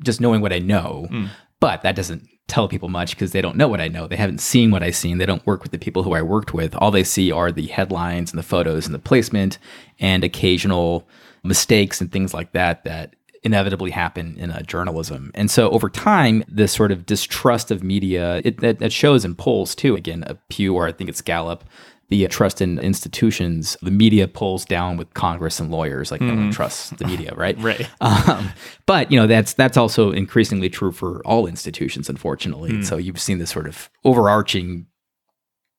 [0.00, 1.28] Just knowing what I know, mm.
[1.60, 4.06] But that doesn't tell people much because they don't know what I know.
[4.06, 5.18] They haven't seen what I've seen.
[5.18, 6.74] They don't work with the people who I worked with.
[6.76, 9.58] All they see are the headlines and the photos and the placement
[9.98, 11.08] and occasional
[11.42, 15.30] mistakes and things like that that inevitably happen in journalism.
[15.34, 19.36] And so over time, this sort of distrust of media, it, it, it, shows in
[19.36, 19.94] polls too.
[19.94, 21.64] Again, a Pew or I think it's Gallup
[22.08, 26.10] the trust in institutions, the media pulls down with Congress and lawyers.
[26.12, 27.56] Like no one trusts the media, right?
[27.66, 27.88] Right.
[28.00, 28.52] Um,
[28.86, 32.82] but you know that's that's also increasingly true for all institutions, unfortunately.
[32.84, 34.86] So you've seen this sort of overarching,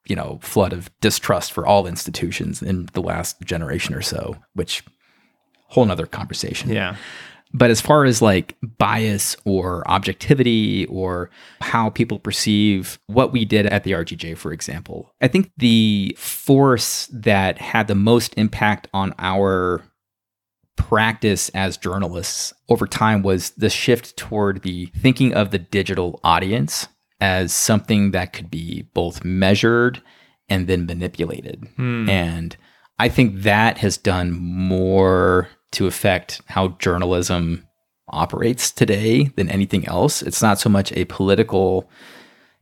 [0.05, 4.83] you know, flood of distrust for all institutions in the last generation or so, which
[5.67, 6.69] whole nother conversation.
[6.69, 6.97] Yeah.
[7.53, 11.29] But as far as like bias or objectivity or
[11.61, 17.07] how people perceive what we did at the RGJ, for example, I think the force
[17.07, 19.83] that had the most impact on our
[20.75, 26.87] practice as journalists over time was the shift toward the thinking of the digital audience
[27.19, 30.01] as something that could be both measured
[30.49, 31.67] and then manipulated.
[31.75, 32.07] Hmm.
[32.09, 32.55] And
[32.99, 37.67] I think that has done more to affect how journalism
[38.07, 40.23] operates today than anything else.
[40.23, 41.87] It's not so much a political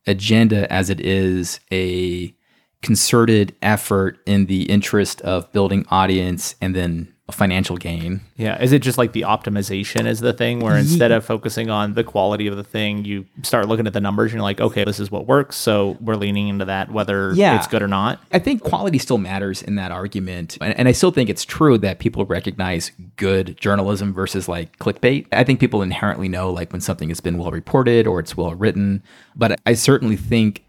[0.05, 2.35] agenda as it is a
[2.81, 8.21] concerted effort in the interest of building audience and then financial gain.
[8.37, 8.61] Yeah.
[8.61, 12.03] Is it just like the optimization is the thing where instead of focusing on the
[12.03, 14.99] quality of the thing, you start looking at the numbers and you're like, okay, this
[14.99, 15.55] is what works.
[15.55, 17.57] So we're leaning into that, whether Yeah.
[17.57, 18.21] it's good or not.
[18.31, 20.59] I think quality still matters in that argument.
[20.61, 25.25] And, and I still think it's true that people recognize good journalism versus like clickbait.
[25.31, 28.53] I think people inherently know like when something has been well reported or it's well
[28.53, 29.01] written.
[29.35, 30.63] But I certainly think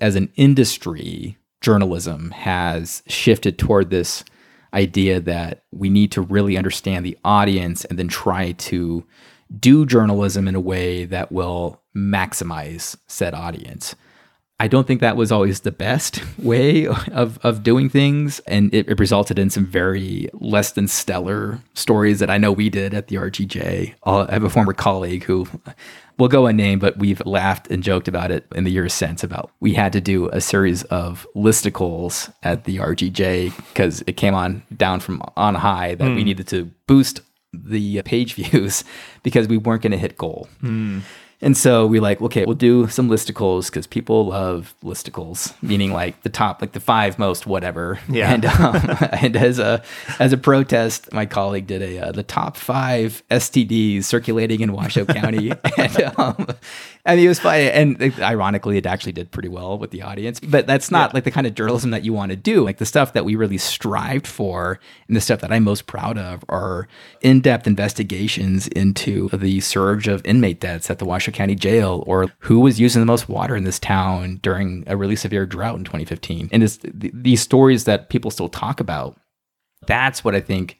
[0.00, 4.24] as an industry, journalism has shifted toward this
[4.74, 9.04] idea that we need to really understand the audience and then try to
[9.58, 13.94] do journalism in a way that will maximize said audience.
[14.62, 18.38] I don't think that was always the best way of, of doing things.
[18.40, 22.70] And it, it resulted in some very less than stellar stories that I know we
[22.70, 23.94] did at the RGJ.
[24.04, 25.48] I have a former colleague who
[26.18, 29.50] will go unnamed, but we've laughed and joked about it in the years since about
[29.60, 34.62] we had to do a series of listicles at the RGJ because it came on
[34.76, 36.24] down from on high that we hmm.
[36.24, 37.20] needed to boost
[37.52, 38.84] the page views
[39.22, 40.48] because we weren't going to hit goal.
[40.60, 41.00] Hmm.
[41.42, 46.22] And so we like, okay, we'll do some listicles because people love listicles, meaning like
[46.22, 47.98] the top, like the five most whatever.
[48.08, 48.32] Yeah.
[48.32, 48.76] And um,
[49.12, 49.82] and as a
[50.20, 55.04] as a protest, my colleague did a uh, the top five STDs circulating in Washoe
[55.04, 56.46] County, and um,
[57.04, 57.68] I mean it was funny.
[57.68, 60.38] And like, ironically, it actually did pretty well with the audience.
[60.38, 62.64] But that's not like the kind of journalism that you want to do.
[62.64, 66.16] Like the stuff that we really strived for, and the stuff that I'm most proud
[66.16, 66.86] of are
[67.20, 72.32] in depth investigations into the surge of inmate deaths at the Washoe County Jail, or
[72.38, 75.84] who was using the most water in this town during a really severe drought in
[75.84, 76.50] 2015.
[76.52, 79.18] And it's th- these stories that people still talk about.
[79.88, 80.78] That's what I think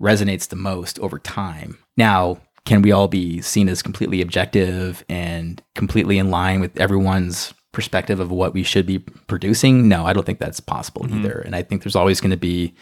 [0.00, 1.78] resonates the most over time.
[1.96, 7.52] Now, can we all be seen as completely objective and completely in line with everyone's
[7.72, 9.88] perspective of what we should be producing?
[9.88, 11.18] No, I don't think that's possible mm-hmm.
[11.18, 11.40] either.
[11.40, 12.74] And I think there's always going to be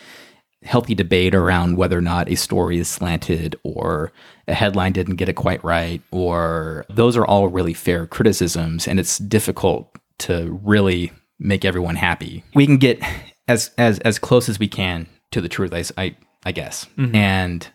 [0.65, 4.13] healthy debate around whether or not a story is slanted or
[4.47, 9.01] a headline didn't get it quite right or those are all really fair criticisms and
[9.01, 13.03] it's difficult to really make everyone happy we can get
[13.49, 17.15] as as as close as we can to the truth i i, I guess mm-hmm.
[17.15, 17.69] and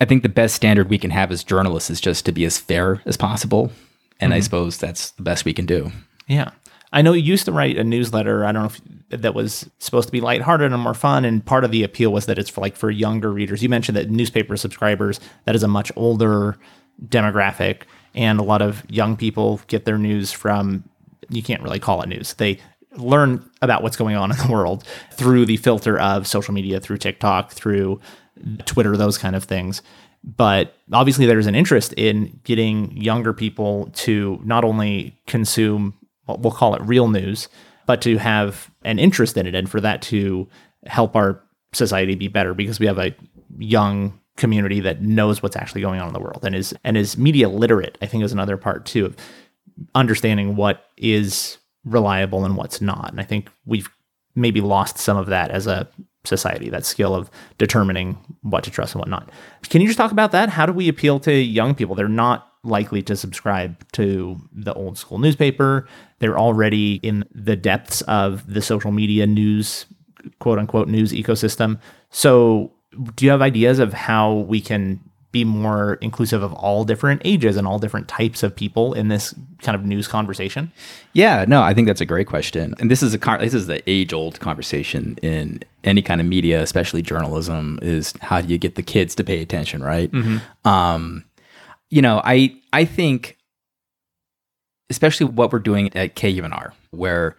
[0.00, 2.58] i think the best standard we can have as journalists is just to be as
[2.58, 3.70] fair as possible
[4.20, 4.44] and i mm-hmm.
[4.44, 5.90] suppose that's the best we can do
[6.26, 6.50] Yeah.
[6.94, 8.44] I know you used to write a newsletter.
[8.44, 8.70] I don't know
[9.10, 11.24] if that was supposed to be lighthearted and more fun.
[11.24, 13.64] And part of the appeal was that it's for like for younger readers.
[13.64, 16.56] You mentioned that newspaper subscribers, that is a much older
[17.04, 17.82] demographic.
[18.14, 20.84] And a lot of young people get their news from,
[21.28, 22.34] you can't really call it news.
[22.34, 22.60] They
[22.96, 26.98] learn about what's going on in the world through the filter of social media, through
[26.98, 28.00] TikTok, through
[28.66, 29.82] Twitter, those kind of things.
[30.22, 36.52] But obviously, there's an interest in getting younger people to not only consume, what we'll
[36.52, 37.48] call it real news,
[37.86, 40.48] but to have an interest in it and for that to
[40.86, 43.14] help our society be better because we have a
[43.58, 47.16] young community that knows what's actually going on in the world and is and is
[47.16, 49.16] media literate i think is another part too of
[49.94, 53.88] understanding what is reliable and what's not and i think we've
[54.34, 55.88] maybe lost some of that as a
[56.24, 59.30] society that skill of determining what to trust and what not.
[59.68, 60.48] Can you just talk about that?
[60.48, 61.94] How do we appeal to young people?
[61.94, 65.86] They're not likely to subscribe to the old school newspaper.
[66.18, 69.86] They're already in the depths of the social media news
[70.38, 71.78] quote unquote news ecosystem.
[72.10, 72.72] So
[73.14, 75.00] do you have ideas of how we can
[75.34, 79.34] be more inclusive of all different ages and all different types of people in this
[79.62, 80.70] kind of news conversation
[81.12, 83.66] Yeah, no, I think that's a great question, and this is a con- this is
[83.66, 87.78] the age old conversation in any kind of media, especially journalism.
[87.82, 90.10] Is how do you get the kids to pay attention, right?
[90.64, 91.24] Um,
[91.90, 93.36] you know, I I think,
[94.90, 97.36] especially what we're doing at KUNR, where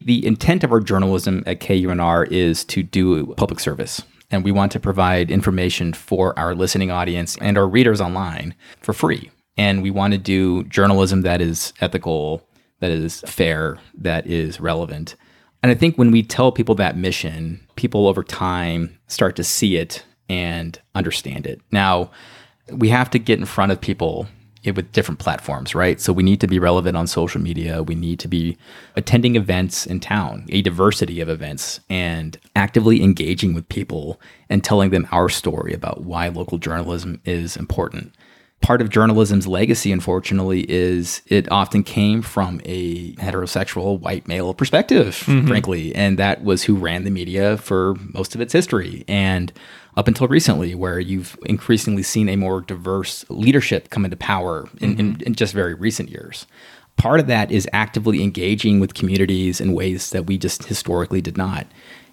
[0.00, 4.02] The intent of our journalism at KUNR is to do public service.
[4.30, 8.92] And we want to provide information for our listening audience and our readers online for
[8.92, 9.30] free.
[9.56, 12.46] And we want to do journalism that is ethical,
[12.80, 15.16] that is fair, that is relevant.
[15.62, 19.76] And I think when we tell people that mission, people over time start to see
[19.76, 21.60] it and understand it.
[21.72, 22.10] Now,
[22.70, 24.28] we have to get in front of people
[24.64, 26.00] with different platforms, right?
[26.00, 27.82] So we need to be relevant on social media.
[27.82, 28.56] We need to be
[28.96, 34.90] attending events in town, a diversity of events, and actively engaging with people and telling
[34.90, 38.14] them our story about why local journalism is important.
[38.60, 45.22] Part of journalism's legacy, unfortunately, is it often came from a heterosexual white male perspective,
[45.26, 45.46] mm-hmm.
[45.46, 45.94] frankly.
[45.94, 49.04] And that was who ran the media for most of its history.
[49.06, 49.52] And
[49.98, 54.92] up until recently, where you've increasingly seen a more diverse leadership come into power in,
[54.92, 55.00] mm-hmm.
[55.00, 56.46] in, in just very recent years.
[56.96, 61.36] Part of that is actively engaging with communities in ways that we just historically did
[61.36, 61.66] not.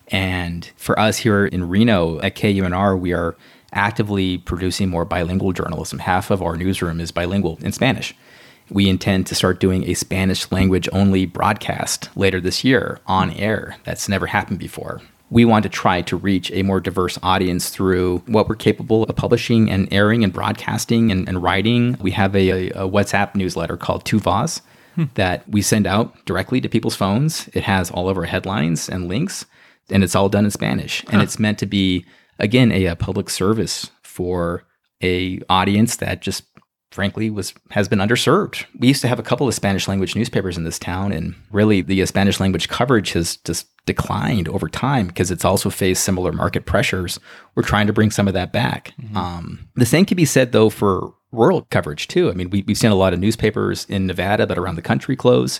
[0.07, 3.35] And for us here in Reno at KUNR, we are
[3.71, 5.99] actively producing more bilingual journalism.
[5.99, 8.15] Half of our newsroom is bilingual in Spanish.
[8.71, 13.77] We intend to start doing a Spanish language only broadcast later this year on air.
[13.83, 18.19] That's never happened before we want to try to reach a more diverse audience through
[18.27, 21.97] what we're capable of publishing and airing and broadcasting and, and writing.
[21.99, 24.61] We have a, a, WhatsApp newsletter called Tu Voz
[24.93, 25.05] hmm.
[25.15, 27.49] that we send out directly to people's phones.
[27.53, 29.45] It has all of our headlines and links,
[29.89, 31.01] and it's all done in Spanish.
[31.05, 31.13] Huh.
[31.13, 32.05] And it's meant to be,
[32.37, 34.63] again, a, a public service for
[35.01, 36.43] a audience that just
[36.95, 38.65] frankly was has been underserved.
[38.79, 41.81] We used to have a couple of Spanish language newspapers in this town and really
[41.81, 46.65] the Spanish language coverage has just declined over time because it's also faced similar market
[46.65, 47.19] pressures.
[47.53, 48.93] We're trying to bring some of that back.
[48.99, 49.17] Mm-hmm.
[49.17, 52.31] Um, the same can be said though for rural coverage too.
[52.31, 55.17] I mean, we, we've seen a lot of newspapers in Nevada but around the country
[55.17, 55.59] close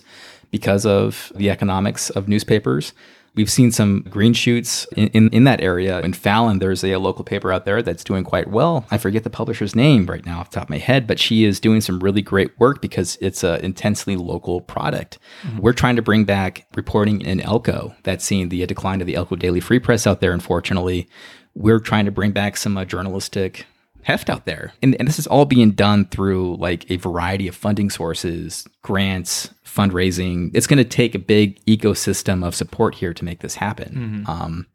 [0.52, 2.93] because of the economics of newspapers.
[3.36, 6.00] We've seen some green shoots in, in, in, that area.
[6.00, 8.86] In Fallon, there's a, local paper out there that's doing quite well.
[8.89, 11.43] I forget the publisher's name right now off the top of my head, but she
[11.43, 15.19] is doing some really great work because it's an intensely local product.
[15.43, 15.60] Mm-hmm.
[15.60, 19.36] We're trying to bring back reporting in Elko that's seen the decline of the Elko
[19.36, 21.08] Daily Free Press out there, unfortunately.
[21.54, 23.65] We're trying to bring back some uh, journalistic
[24.06, 24.74] heft out there.
[24.82, 29.50] And, and, this is all being done through like a variety of funding sources, grants,
[29.75, 30.51] fundraising.
[30.53, 34.23] It's going to take a big ecosystem of support here to make this happen.
[34.25, 34.29] Mm-hmm.
[34.29, 34.67] Um,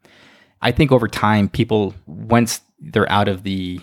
[0.61, 3.81] I think over time, people, once they're out of the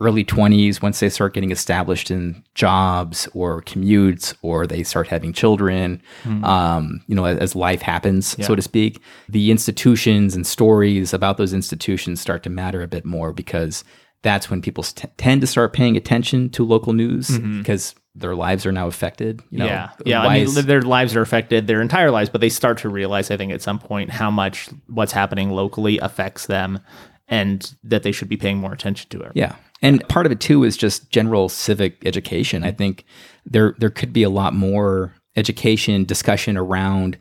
[0.00, 5.32] early 20s, once they start getting established in jobs or commutes or they start having
[5.32, 6.42] children, mm-hmm.
[6.44, 8.46] um, you know, as, as life happens, yeah.
[8.46, 13.04] so to speak, the institutions and stories about those institutions start to matter a bit
[13.04, 13.84] more because
[14.22, 14.84] that's when people
[15.16, 17.58] tend to start paying attention to local news mm-hmm.
[17.58, 19.42] because their lives are now affected.
[19.50, 20.22] You know, yeah, yeah.
[20.22, 23.30] I mean, is, their lives are affected, their entire lives, but they start to realize,
[23.30, 26.80] I think, at some point, how much what's happening locally affects them,
[27.28, 29.32] and that they should be paying more attention to it.
[29.34, 32.64] Yeah, and part of it too is just general civic education.
[32.64, 33.04] I think
[33.46, 37.16] there there could be a lot more education discussion around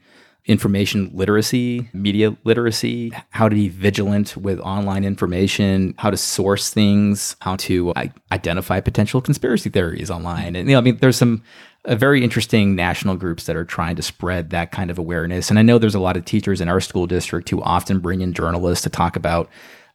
[0.50, 7.36] information literacy, media literacy, how to be vigilant with online information, how to source things,
[7.42, 7.94] how to
[8.32, 10.56] identify potential conspiracy theories online.
[10.56, 11.44] And, you know, I mean, there's some
[11.86, 15.52] uh, very interesting national groups that are trying to spread that kind of awareness.
[15.52, 18.22] And I know there's a lot of teachers in our school district who often bring
[18.22, 19.50] in journalists to talk about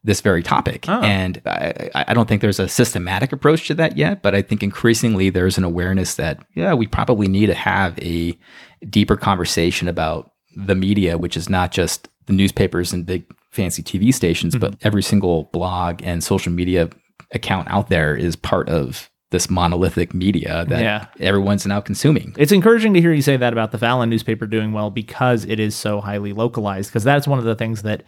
[0.04, 0.84] this very topic.
[0.86, 1.00] Oh.
[1.00, 4.62] And I, I, don't think there's a systematic approach to that yet, but I think
[4.62, 8.38] increasingly there's an awareness that, yeah, we probably need to have a
[8.88, 14.12] deeper conversation about the media, which is not just the newspapers and big fancy TV
[14.12, 14.60] stations, mm-hmm.
[14.60, 16.88] but every single blog and social media
[17.32, 21.06] account out there is part of this monolithic media that yeah.
[21.18, 22.34] everyone's now consuming.
[22.38, 25.58] It's encouraging to hear you say that about the Fallon newspaper doing well because it
[25.58, 26.90] is so highly localized.
[26.90, 28.04] Because that's one of the things that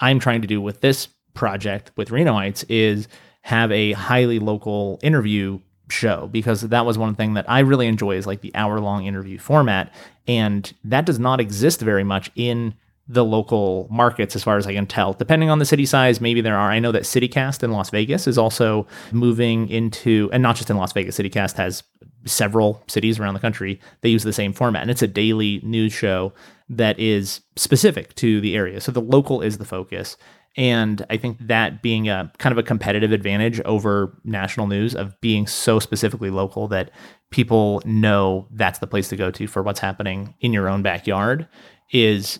[0.00, 3.06] I'm trying to do with this project with Renoites is
[3.42, 8.16] have a highly local interview show because that was one thing that I really enjoy
[8.16, 9.92] is like the hour long interview format.
[10.26, 12.74] And that does not exist very much in
[13.06, 15.12] the local markets as far as I can tell.
[15.12, 16.70] Depending on the city size, maybe there are.
[16.70, 20.76] I know that CityCast in Las Vegas is also moving into, and not just in
[20.76, 21.82] Las Vegas, CityCast has
[22.24, 23.78] several cities around the country.
[24.00, 26.32] They use the same format, and it's a daily news show
[26.70, 28.80] that is specific to the area.
[28.80, 30.16] So the local is the focus.
[30.56, 35.20] And I think that being a kind of a competitive advantage over national news of
[35.20, 36.90] being so specifically local that
[37.30, 41.48] people know that's the place to go to for what's happening in your own backyard
[41.90, 42.38] is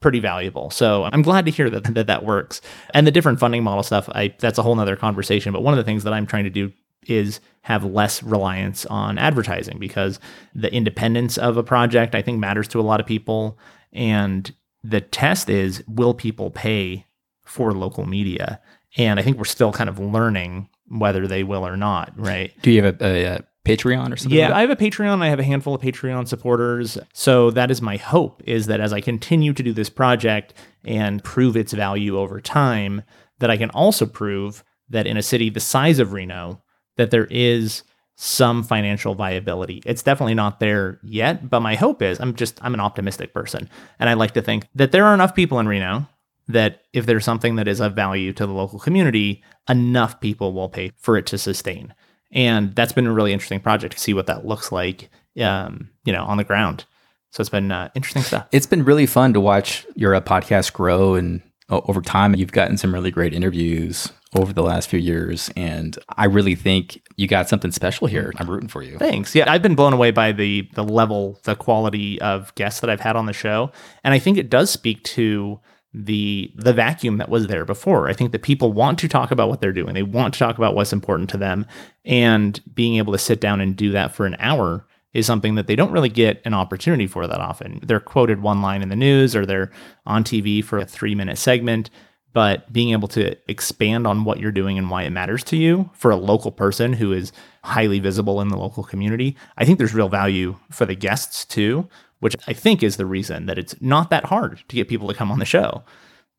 [0.00, 0.68] pretty valuable.
[0.68, 2.60] So I'm glad to hear that that, that works.
[2.92, 5.52] And the different funding model stuff, I that's a whole nother conversation.
[5.52, 6.70] But one of the things that I'm trying to do
[7.06, 10.20] is have less reliance on advertising because
[10.54, 13.58] the independence of a project I think matters to a lot of people
[13.94, 14.52] And
[14.82, 17.06] the test is will people pay
[17.44, 18.60] for local media?
[18.96, 22.52] And I think we're still kind of learning whether they will or not, right?
[22.62, 24.38] Do you have a, a, a Patreon or something?
[24.38, 25.22] Yeah, like I have a Patreon.
[25.22, 26.98] I have a handful of Patreon supporters.
[27.12, 31.24] So that is my hope is that as I continue to do this project and
[31.24, 33.02] prove its value over time,
[33.38, 36.62] that I can also prove that in a city the size of Reno,
[36.96, 37.82] that there is
[38.16, 39.82] some financial viability.
[39.84, 43.68] It's definitely not there yet, but my hope is I'm just I'm an optimistic person
[43.98, 46.06] and I like to think that there are enough people in Reno
[46.48, 50.68] that if there's something that is of value to the local community, enough people will
[50.68, 51.94] pay for it to sustain.
[52.32, 55.08] And that's been a really interesting project to see what that looks like,
[55.40, 56.84] um, you know, on the ground.
[57.30, 58.46] So it's been uh, interesting stuff.
[58.52, 62.52] It's been really fun to watch your uh, podcast grow and uh, over time you've
[62.52, 67.26] gotten some really great interviews over the last few years and I really think you
[67.26, 68.32] got something special here.
[68.36, 68.98] I'm rooting for you.
[68.98, 69.34] Thanks.
[69.34, 73.00] Yeah, I've been blown away by the the level, the quality of guests that I've
[73.00, 73.70] had on the show,
[74.02, 75.60] and I think it does speak to
[75.94, 78.08] the the vacuum that was there before.
[78.08, 79.94] I think that people want to talk about what they're doing.
[79.94, 81.66] They want to talk about what's important to them
[82.04, 85.68] and being able to sit down and do that for an hour is something that
[85.68, 87.78] they don't really get an opportunity for that often.
[87.84, 89.70] They're quoted one line in the news or they're
[90.04, 91.88] on TV for a 3-minute segment,
[92.32, 95.88] but being able to expand on what you're doing and why it matters to you
[95.94, 97.30] for a local person who is
[97.62, 101.88] highly visible in the local community, I think there's real value for the guests too
[102.24, 105.14] which I think is the reason that it's not that hard to get people to
[105.14, 105.82] come on the show.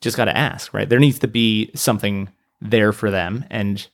[0.01, 0.89] Just got to ask, right?
[0.89, 2.29] There needs to be something
[2.59, 3.87] there for them and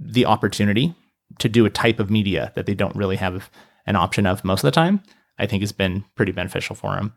[0.00, 0.96] the opportunity
[1.38, 3.50] to do a type of media that they don't really have
[3.86, 5.00] an option of most of the time,
[5.38, 7.12] I think has been pretty beneficial for them.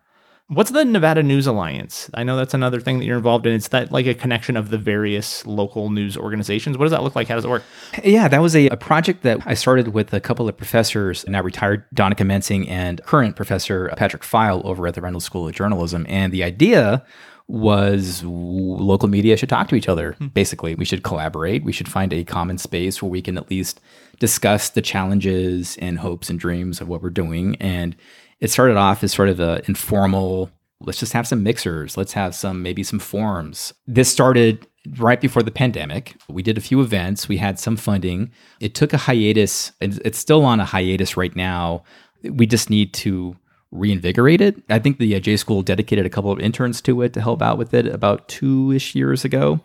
[0.48, 2.08] What's the Nevada News Alliance?
[2.14, 3.54] I know that's another thing that you're involved in.
[3.54, 6.78] It's that like a connection of the various local news organizations.
[6.78, 7.28] What does that look like?
[7.28, 7.64] How does it work?
[8.04, 11.42] Yeah, that was a, a project that I started with a couple of professors, now
[11.42, 16.06] retired Donica Mensing and current professor Patrick File over at the Reynolds School of Journalism.
[16.08, 17.04] And the idea
[17.48, 20.14] was local media should talk to each other.
[20.14, 20.28] Hmm.
[20.28, 21.64] Basically, we should collaborate.
[21.64, 23.82] We should find a common space where we can at least
[24.20, 27.96] discuss the challenges and hopes and dreams of what we're doing and
[28.40, 31.98] it started off as sort of an informal let's just have some mixers.
[31.98, 34.68] Let's have some maybe some forums this started
[34.98, 36.16] right before the pandemic.
[36.30, 37.28] We did a few events.
[37.28, 38.32] We had some funding.
[38.60, 39.72] It took a hiatus.
[39.82, 41.84] It's still on a hiatus right now.
[42.24, 43.36] We just need to
[43.72, 44.62] reinvigorate it.
[44.70, 47.58] I think the j school dedicated a couple of interns to it to help out
[47.58, 49.60] with it about two-ish years ago.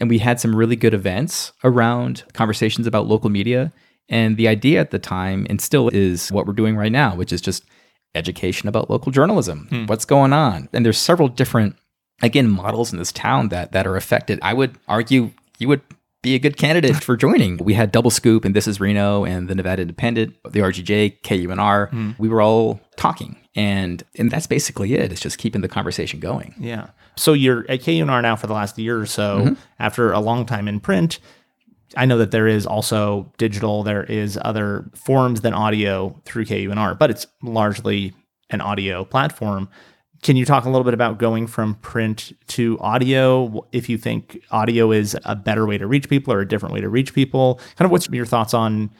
[0.00, 3.72] And we had some really good events around conversations about local media.
[4.08, 7.32] And the idea at the time and still is what we're doing right now which
[7.32, 7.64] is just
[8.14, 9.66] education about local journalism.
[9.68, 9.86] Hmm.
[9.86, 10.68] What's going on?
[10.72, 11.76] And there's several different
[12.22, 14.38] again models in this town that that are affected.
[14.42, 15.82] I would argue you would
[16.22, 17.58] be a good candidate for joining.
[17.58, 21.90] We had Double Scoop and This is Reno and the Nevada Independent, the RGJ, KUNR.
[21.90, 22.12] Hmm.
[22.16, 23.36] We were all talking.
[23.54, 25.12] And and that's basically it.
[25.12, 26.54] It's just keeping the conversation going.
[26.58, 26.88] Yeah.
[27.16, 29.54] So you're at KUNR now for the last year or so mm-hmm.
[29.78, 31.18] after a long time in print
[31.96, 36.98] I know that there is also digital, there is other forms than audio through KUNR,
[36.98, 38.14] but it's largely
[38.50, 39.68] an audio platform.
[40.22, 43.66] Can you talk a little bit about going from print to audio?
[43.72, 46.80] If you think audio is a better way to reach people or a different way
[46.80, 48.90] to reach people, kind of what's your thoughts on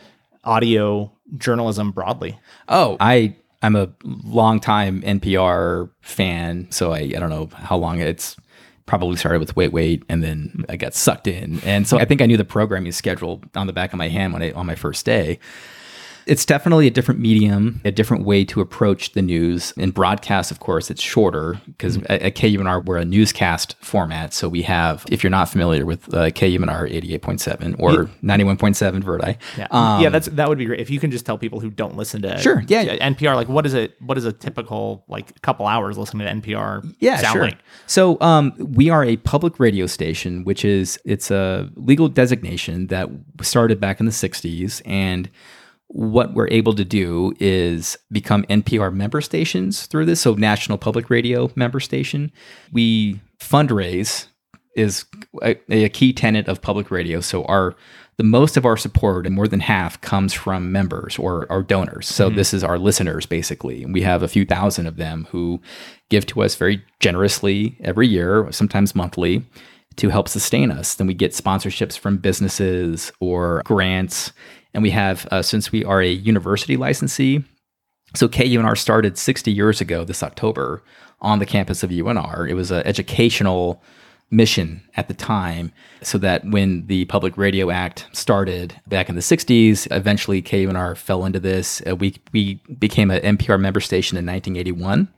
[0.45, 2.39] audio journalism broadly?
[2.69, 8.37] Oh, I I'm a longtime NPR fan, so I I don't know how long it's
[8.93, 11.61] probably started with wait wait and then I got sucked in.
[11.65, 14.35] And so I think I knew the programming schedule on the back of my hand
[14.35, 15.39] when I on my first day.
[16.27, 19.73] It's definitely a different medium, a different way to approach the news.
[19.77, 22.13] In broadcast, of course, it's shorter because mm-hmm.
[22.13, 24.33] at, at KUNR, we're a newscast format.
[24.33, 27.93] So we have, if you're not familiar with uh, KUNR 88.7 or
[28.23, 28.37] yeah.
[28.37, 29.37] 91.7 Verdi.
[29.57, 29.67] Yeah.
[29.71, 30.81] Um, yeah, that's that would be great.
[30.81, 32.97] If you can just tell people who don't listen to sure, yeah.
[32.97, 36.95] NPR, like what is it, what is a typical like couple hours listening to NPR
[37.01, 37.43] yeah, sure.
[37.43, 37.59] Like?
[37.87, 43.09] So um, we are a public radio station, which is, it's a legal designation that
[43.41, 44.83] started back in the 60s.
[44.85, 45.29] And
[45.93, 50.23] what we're able to do is become NPR member stations through this.
[50.23, 52.33] So, National Public Radio member station.
[52.73, 54.27] We fundraise
[54.75, 55.05] is
[55.43, 57.21] a, a, key tenet of public radio.
[57.21, 57.77] So, our
[58.17, 62.09] the most of our support and more than half comes from members or our donors.
[62.09, 62.37] So, mm-hmm.
[62.37, 63.85] this is our listeners basically.
[63.85, 65.61] And we have a few thousand of them who
[66.09, 69.45] give to us very generously every year, sometimes monthly.
[69.97, 70.95] To help sustain us.
[70.95, 74.33] Then we get sponsorships from businesses or grants
[74.75, 77.45] and we have, uh, since we are a university licensee,
[78.15, 80.83] so KUNR started 60 years ago this October
[81.21, 82.49] on the campus of UNR.
[82.49, 83.83] It was an educational
[84.31, 89.21] mission at the time so that when the Public Radio Act started back in the
[89.21, 91.83] 60s, eventually KUNR fell into this.
[91.89, 95.09] Uh, we, we became an NPR member station in 1981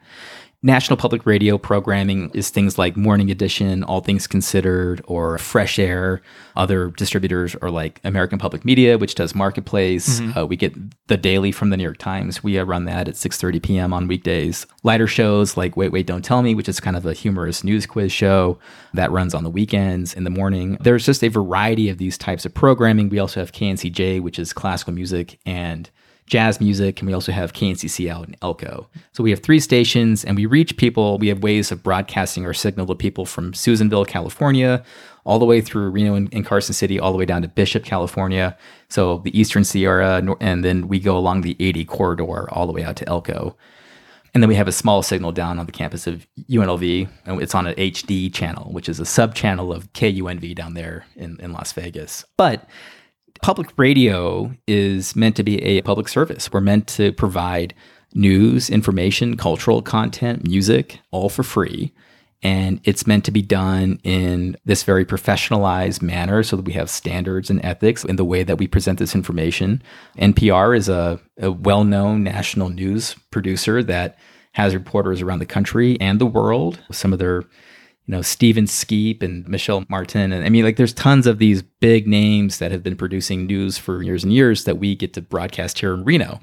[0.64, 6.22] National Public Radio programming is things like Morning Edition, All Things Considered, or Fresh Air.
[6.56, 10.20] Other distributors are like American Public Media, which does Marketplace.
[10.20, 10.38] Mm-hmm.
[10.38, 10.74] Uh, we get
[11.08, 12.42] the Daily from the New York Times.
[12.42, 13.92] We run that at 6:30 p.m.
[13.92, 14.66] on weekdays.
[14.82, 17.84] Lighter shows like Wait Wait Don't Tell Me, which is kind of a humorous news
[17.84, 18.58] quiz show
[18.94, 20.78] that runs on the weekends in the morning.
[20.80, 23.10] There's just a variety of these types of programming.
[23.10, 25.90] We also have KNCJ, which is classical music and
[26.26, 28.88] jazz music, and we also have KNCC out in Elko.
[29.12, 31.18] So we have three stations, and we reach people.
[31.18, 34.82] We have ways of broadcasting our signal to people from Susanville, California,
[35.24, 37.84] all the way through Reno and, and Carson City, all the way down to Bishop,
[37.84, 38.56] California.
[38.88, 42.82] So the Eastern Sierra, and then we go along the 80 corridor all the way
[42.82, 43.56] out to Elko.
[44.34, 47.54] And then we have a small signal down on the campus of UNLV, and it's
[47.54, 51.52] on an HD channel, which is a sub channel of KUNV down there in, in
[51.52, 52.24] Las Vegas.
[52.36, 52.68] But
[53.44, 56.50] public radio is meant to be a public service.
[56.50, 57.74] We're meant to provide
[58.14, 61.92] news, information, cultural content, music, all for free.
[62.42, 66.88] And it's meant to be done in this very professionalized manner so that we have
[66.88, 69.82] standards and ethics in the way that we present this information.
[70.16, 74.16] NPR is a, a well known national news producer that
[74.52, 76.80] has reporters around the country and the world.
[76.90, 77.44] Some of their
[78.06, 80.32] you know, Steve Inskeep and Michel Martin.
[80.32, 83.78] And I mean, like, there's tons of these big names that have been producing news
[83.78, 86.38] for years and years that we get to broadcast here in Reno.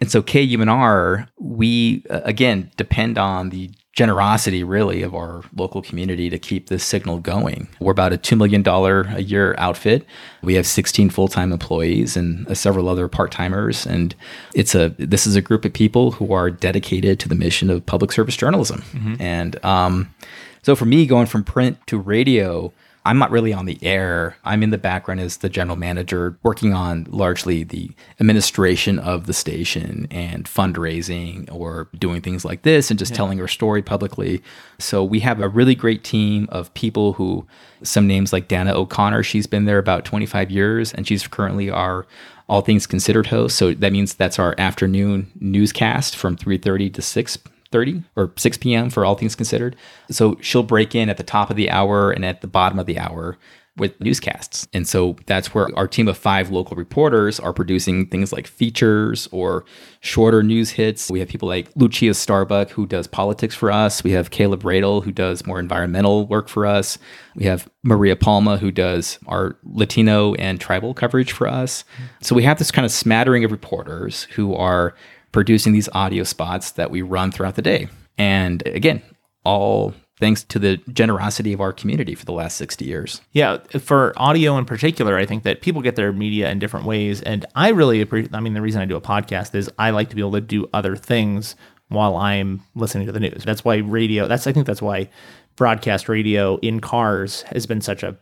[0.00, 6.30] And so, KUNR, we, uh, again, depend on the generosity really of our local community
[6.30, 7.68] to keep this signal going.
[7.80, 10.06] We're about a $2 million a year outfit.
[10.42, 13.84] We have 16 full-time employees and uh, several other part-timers.
[13.84, 14.14] And
[14.54, 17.84] it's a, this is a group of people who are dedicated to the mission of
[17.84, 18.84] public service journalism.
[19.20, 20.14] And, um,
[20.62, 22.72] so for me, going from print to radio,
[23.06, 24.36] I'm not really on the air.
[24.44, 27.90] I'm in the background as the general manager, working on largely the
[28.20, 33.48] administration of the station and fundraising or doing things like this and just telling our
[33.48, 34.42] story publicly.
[34.78, 37.46] So we have a really great team of people who,
[37.82, 42.06] some names like Dana O'Connor, she's been there about 25 years and she's currently our
[42.50, 43.56] all things considered host.
[43.56, 47.38] So that means that's our afternoon newscast from 3:30 to 6
[47.72, 48.90] 30 or 6 p.m.
[48.90, 49.76] for all things considered.
[50.10, 52.86] So she'll break in at the top of the hour and at the bottom of
[52.86, 53.38] the hour
[53.76, 54.68] with newscasts.
[54.74, 59.28] And so that's where our team of five local reporters are producing things like features
[59.32, 59.64] or
[60.00, 61.10] shorter news hits.
[61.10, 64.04] We have people like Lucia Starbuck, who does politics for us.
[64.04, 66.98] We have Kaleb Roedel, who does more environmental work for us.
[67.34, 71.84] We have Maria Palma, who does our Latino and tribal coverage for us.
[72.20, 74.94] So we have this kind of smattering of reporters who are
[75.32, 77.88] producing these audio spots that we run throughout the day.
[78.18, 79.02] And again,
[79.44, 83.22] all thanks to the generosity of our community for the last 60 years.
[83.32, 87.22] Yeah, for audio in particular, I think that people get their media in different ways,
[87.22, 88.34] and I really appreciate.
[88.34, 90.40] I mean, the reason I do a podcast is I like to be able to
[90.42, 91.56] do other things
[91.88, 93.42] while I'm listening to the news.
[93.44, 94.28] That's why radio.
[94.28, 95.08] That's I think that's why
[95.56, 98.16] broadcast radio in cars has been such a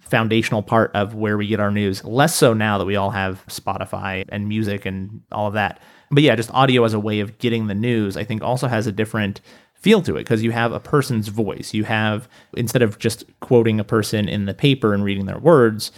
[0.00, 2.04] foundational part of where we get our news.
[2.04, 5.80] Less so now that we all have Spotify and music and all of that.
[6.10, 8.86] But yeah, just audio as a way of getting the news, I think also has
[8.86, 9.40] a different
[9.74, 11.72] feel to it because you have a person's voice.
[11.72, 15.90] You have, instead of just quoting a person in the paper and reading their words,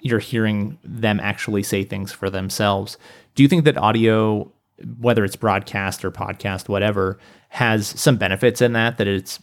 [0.00, 2.96] you're hearing them actually say things for themselves.
[3.34, 4.50] Do you think that audio,
[4.98, 7.18] whether it's broadcast or podcast, whatever,
[7.50, 9.40] has some benefits in that, that it's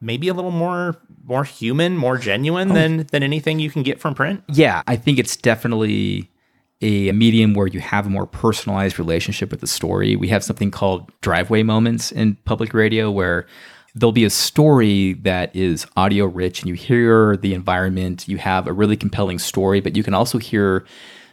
[0.00, 2.74] maybe a little more more human, more genuine oh.
[2.74, 4.42] than than anything you can get from print?
[4.48, 6.30] Yeah, I think it's definitely
[6.82, 10.16] a medium where you have a more personalized relationship with the story.
[10.16, 13.46] We have something called driveway moments in public radio where
[13.94, 18.66] there'll be a story that is audio rich and you hear the environment, you have
[18.66, 20.86] a really compelling story, but you can also hear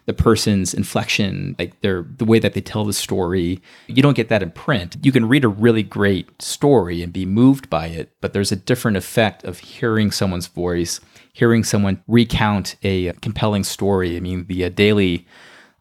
[0.07, 3.61] the person's inflection, like their the way that they tell the story.
[3.87, 4.95] You don't get that in print.
[5.03, 8.55] You can read a really great story and be moved by it, but there's a
[8.55, 11.01] different effect of hearing someone's voice,
[11.37, 14.17] hearing someone recount a compelling story.
[14.17, 15.27] I mean, the uh, Daily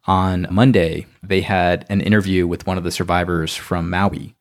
[0.06, 4.36] on Monday, they had an interview with one of the survivors from Maui,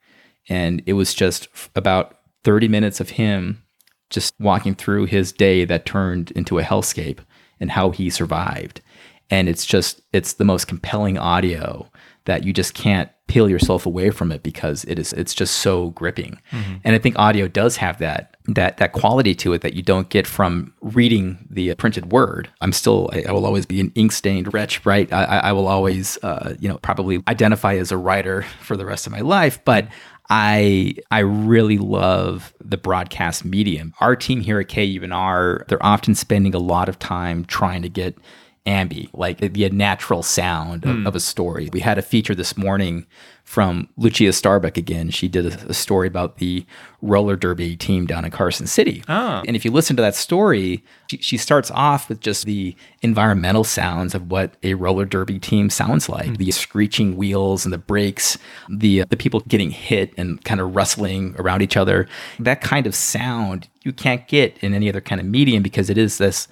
[0.49, 3.63] and it was just about 30 minutes of him
[4.09, 7.19] just walking through his day that turned into a hellscape
[7.61, 8.81] and how he survived.
[9.29, 11.89] And it's just it's the most compelling audio
[12.25, 15.91] that you just can't peel yourself away from it because it is it's just so
[15.91, 16.41] gripping.
[16.83, 20.09] And i think audio does have that that that quality to it that you don't
[20.09, 24.11] get from reading the printed word i'm still i, I will always be an ink
[24.11, 28.41] stained wretch right i, I will always uh, you know probably identify as a writer
[28.61, 29.87] for the rest of my life but
[30.27, 33.93] I I really love the broadcast medium.
[33.99, 38.17] Our team here at KUNR, they're often spending a lot of time trying to get
[38.65, 41.69] ambi, like it'd natural sound of, of a story.
[41.71, 43.05] We had a feature this morning
[43.45, 45.11] from Lucia Starbuck again.
[45.11, 46.65] She did a, a story about the
[47.01, 49.03] roller derby team down in Carson City.
[49.07, 49.43] Oh.
[49.45, 53.63] And if you listen to that story, she, she starts off with just the environmental
[53.63, 56.33] sounds of what a roller derby team sounds like hmm.
[56.33, 58.37] the screeching wheels and the brakes,
[58.67, 62.07] the, uh, the people getting hit and kind of rustling around each other.
[62.39, 65.99] That kind of sound you can't get in any other kind of medium because it
[65.99, 66.47] is this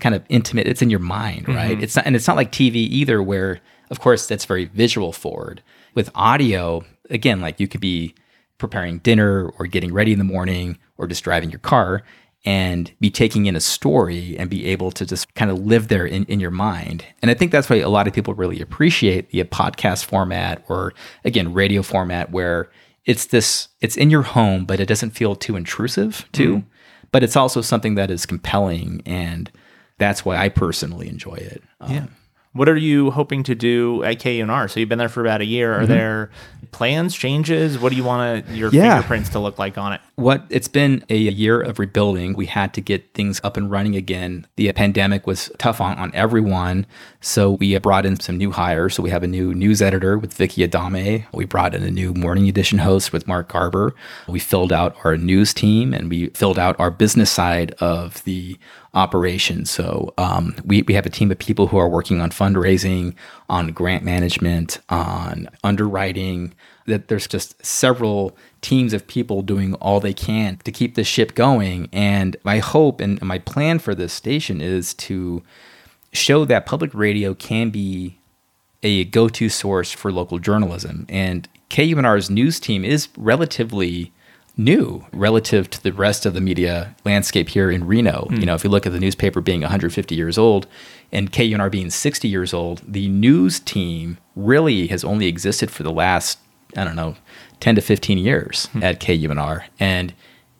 [0.00, 1.72] kind of intimate, it's in your mind, right?
[1.72, 1.82] Mm-hmm.
[1.82, 5.62] It's not, and it's not like TV either, where, of course, that's very visual forward.
[5.98, 8.14] With audio, again, like you could be
[8.56, 12.04] preparing dinner or getting ready in the morning or just driving your car
[12.44, 16.06] and be taking in a story and be able to just kind of live there
[16.06, 17.04] in, in your mind.
[17.20, 20.94] And I think that's why a lot of people really appreciate the podcast format or
[21.24, 22.70] again, radio format where
[23.04, 26.62] it's this, it's in your home, but it doesn't feel too intrusive too.
[27.10, 29.50] But it's also something that is compelling and
[29.98, 31.64] that's why I personally enjoy it.
[31.80, 32.06] Um, Yeah.
[32.52, 34.70] What are you hoping to do at KUNR?
[34.70, 35.74] So you've been there for about a year.
[35.74, 35.92] Are mm-hmm.
[35.92, 36.30] there
[36.72, 37.78] plans, changes?
[37.78, 38.94] What do you want your Yeah.
[38.94, 40.00] fingerprints to look like on it?
[40.18, 42.32] what it's been a year of rebuilding.
[42.32, 44.48] We had to get things up and running again.
[44.56, 46.86] The pandemic was tough on, on everyone.
[47.20, 48.96] So we brought in some new hires.
[48.96, 51.24] So we have a new news editor with Vicky Adame.
[51.32, 53.94] We brought in a new morning edition host with Mark Garber.
[54.26, 58.58] We filled out our news team and we filled out our business side of the
[58.94, 59.64] operation.
[59.64, 63.14] So um, we, we have a team of people who are working on fundraising,
[63.48, 66.54] on grant management, on underwriting.
[66.86, 71.34] That there's just several teams of people doing all they can to keep the ship
[71.34, 71.88] going.
[71.92, 75.42] And my hope and my plan for this station is to
[76.12, 78.18] show that public radio can be
[78.82, 81.04] a go-to source for local journalism.
[81.08, 84.12] And KUNR's news team is relatively
[84.58, 88.26] new relative to the rest of the media landscape here in Reno.
[88.30, 88.44] You hmm.
[88.44, 90.66] know, if you look at the newspaper being 150 years old
[91.12, 95.92] and KUNR being 60 years old, the news team really has only existed for the
[95.92, 96.38] last,
[96.76, 97.16] I don't know,
[97.60, 98.82] 10 to 15 years hmm.
[98.82, 99.64] at KUNR.
[99.78, 100.12] And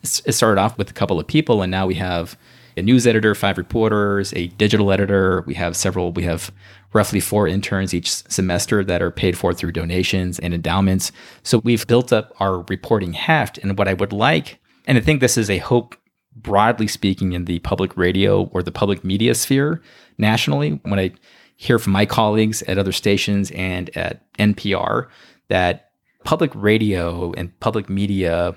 [0.03, 2.39] it started off with a couple of people, and now we have
[2.79, 5.43] a news editor, five reporters, a digital editor.
[5.47, 6.51] We have several, we have
[6.93, 11.13] roughly four interns each semester that are paid for through donations and endowments.
[11.43, 13.59] So we've built up our reporting heft.
[13.59, 15.97] And what I would like, and I think this is a hope
[16.35, 19.83] broadly speaking in the public radio or the public media sphere
[20.17, 21.13] nationally, when I
[21.57, 25.09] hear from my colleagues at other stations and at NPR
[25.49, 25.91] that
[26.25, 28.55] public radio and public media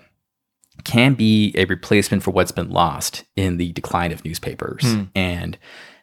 [0.84, 4.84] can be a replacement for what's been lost in the decline of newspapers.
[5.16, 5.58] And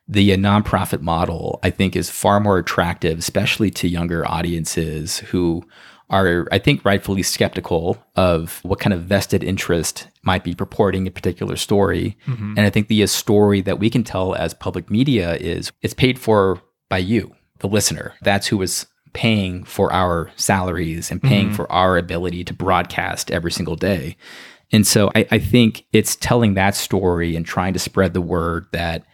[0.07, 5.63] the uh, nonprofit model, I think, is far more attractive, especially to younger audiences who
[6.11, 11.11] are, I think, rightfully skeptical of what kind of vested interest might be purporting a
[11.11, 12.17] particular story.
[12.57, 15.93] And I think the uh, story that we can tell as public media is it's
[15.95, 18.15] paid for by you, the listener.
[18.23, 23.51] That's who is paying for our salaries and paying for our ability to broadcast every
[23.51, 24.17] single day.
[24.73, 28.67] And so I, I think it's telling that story and trying to spread the word
[28.73, 29.05] that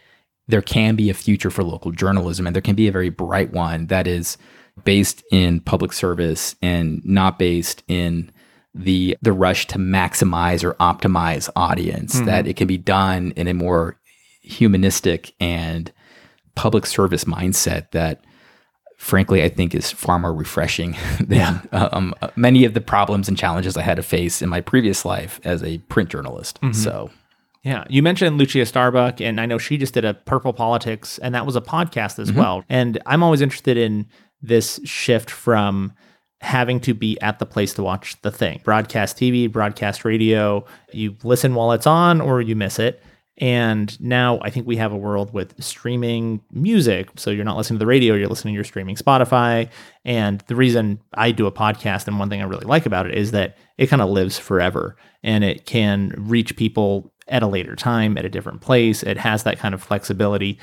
[0.47, 3.51] there can be a future for local journalism and there can be a very bright
[3.51, 4.37] one that is
[4.83, 8.31] based in public service and not based in
[8.73, 12.25] the the rush to maximize or optimize audience hmm.
[12.25, 13.97] that it can be done in a more
[14.41, 15.91] humanistic and
[16.55, 18.23] public service mindset that
[19.05, 23.29] frankly I think is far more refreshing than uh, um, uh, many of the problems
[23.29, 26.59] and challenges I had to face in my previous life as a print journalist.
[26.61, 26.73] Mm-hmm.
[26.73, 27.11] So
[27.61, 31.35] Yeah, you mentioned Lucia Starbuck, and I know she just did a Purple Politics, and
[31.35, 32.39] that was a podcast as mm-hmm.
[32.39, 32.63] well.
[32.67, 34.07] And I'm always interested in
[34.41, 35.93] this shift from
[36.41, 40.65] having to be at the place to watch the thing broadcast TV, broadcast radio.
[40.93, 43.03] You listen while it's on, or you miss it.
[43.37, 47.09] And now I think we have a world with streaming music.
[47.17, 49.69] So you're not listening to the radio, you're listening, to your streaming Spotify.
[50.05, 53.15] And the reason I do a podcast, and one thing I really like about it,
[53.15, 57.75] is that it kind of lives forever and it can reach people at a later
[57.75, 59.03] time, at a different place.
[59.03, 60.59] It has that kind of flexibility.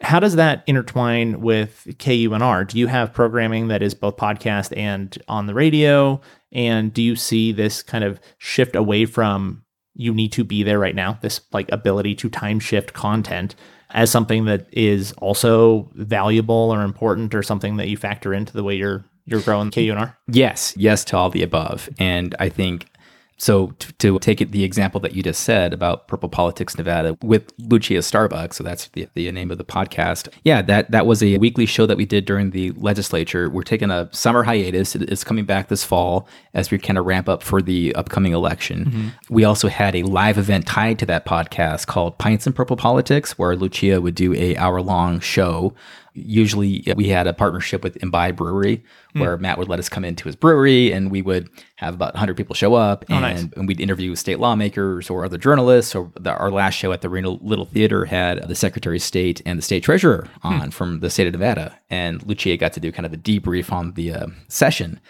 [0.00, 2.68] How does that intertwine with KUNR?
[2.68, 6.20] Do you have programming that is both podcast and on the radio?
[6.52, 9.63] And do you see this kind of shift away from
[9.94, 13.54] you need to be there right now, this like ability to time shift content
[13.90, 18.64] as something that is also valuable or important or something that you factor into the
[18.64, 20.14] way you're you're growing KUNR?
[20.28, 21.88] Yes, yes to all the above.
[21.98, 22.88] And I think
[23.36, 27.16] so to, to take it the example that you just said about Purple Politics Nevada
[27.22, 30.28] with Lucia Starbuck, so that's the, the name of the podcast.
[30.44, 33.50] Yeah, that that was a weekly show that we did during the legislature.
[33.50, 34.94] We're taking a summer hiatus.
[34.94, 38.84] It's coming back this fall as we kind of ramp up for the upcoming election.
[38.84, 39.08] Mm-hmm.
[39.34, 43.38] We also had a live event tied to that podcast called Pints and Purple Politics,
[43.38, 45.74] where Lucia would do a hour long show
[46.14, 49.20] Usually uh, we had a partnership with Imbib Brewery hmm.
[49.20, 52.36] where Matt would let us come into his brewery and we would have about 100
[52.36, 53.46] people show up oh, and, nice.
[53.56, 55.94] and we'd interview state lawmakers or other journalists.
[55.94, 59.42] Or the, our last show at the Reno Little Theater had the Secretary of State
[59.44, 60.48] and the State Treasurer hmm.
[60.48, 61.78] on from the state of Nevada.
[61.90, 65.00] And Lucia got to do kind of a debrief on the uh, session.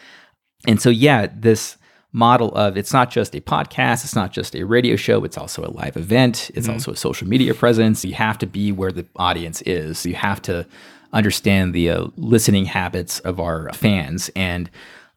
[0.66, 1.76] And so, yeah, this
[2.14, 5.64] model of it's not just a podcast, it's not just a radio show, it's also
[5.64, 6.74] a live event, it's hmm.
[6.74, 8.04] also a social media presence.
[8.04, 10.06] You have to be where the audience is.
[10.06, 10.66] You have to
[11.14, 14.30] understand the uh, listening habits of our fans.
[14.36, 14.70] And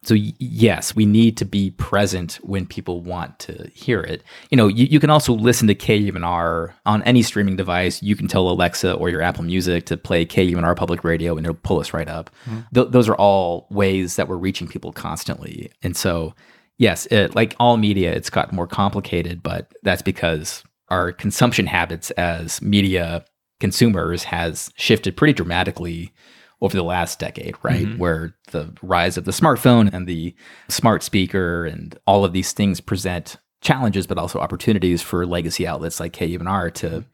[0.04, 4.22] so, yes, we need to be present when people want to hear it.
[4.50, 8.02] You know, you, you can also listen to KUNR on any streaming device.
[8.02, 11.58] You can tell Alexa or your Apple Music to play KUNR public radio and it'll
[11.62, 12.30] pull us right up.
[12.72, 15.72] Th- those are all ways that we're reaching people constantly.
[15.82, 16.32] And so,
[16.78, 22.12] yes, it, like all media, it's gotten more complicated, but that's because our consumption habits
[22.12, 23.24] as media
[23.60, 26.12] consumers has shifted pretty dramatically
[26.60, 27.86] over the last decade, right?
[27.86, 27.98] Mm-hmm.
[27.98, 30.34] Where the rise of the smartphone and the
[30.68, 36.00] smart speaker and all of these things present challenges, but also opportunities for legacy outlets
[36.00, 37.08] like KUNR to mm-hmm.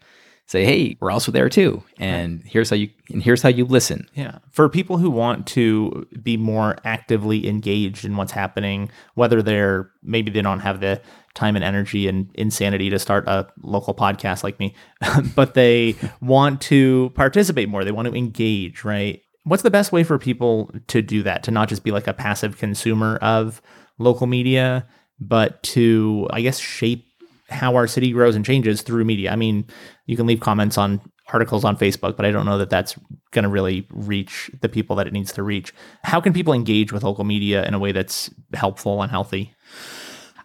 [0.46, 4.08] Say, "Hey, we're also there too, and here's how you and here's how you listen."
[4.14, 4.38] Yeah.
[4.50, 10.30] For people who want to be more actively engaged in what's happening, whether they're maybe
[10.30, 11.00] they don't have the
[11.34, 14.74] time and energy and insanity to start a local podcast like me,
[15.34, 19.20] but they want to participate more, they want to engage, right?
[19.42, 21.42] What's the best way for people to do that?
[21.44, 23.60] To not just be like a passive consumer of
[23.98, 24.86] local media,
[25.20, 27.06] but to, I guess, shape
[27.50, 29.30] how our city grows and changes through media.
[29.30, 29.66] I mean,
[30.06, 31.00] you can leave comments on
[31.32, 32.96] articles on Facebook, but I don't know that that's
[33.30, 35.72] going to really reach the people that it needs to reach.
[36.02, 39.54] How can people engage with local media in a way that's helpful and healthy?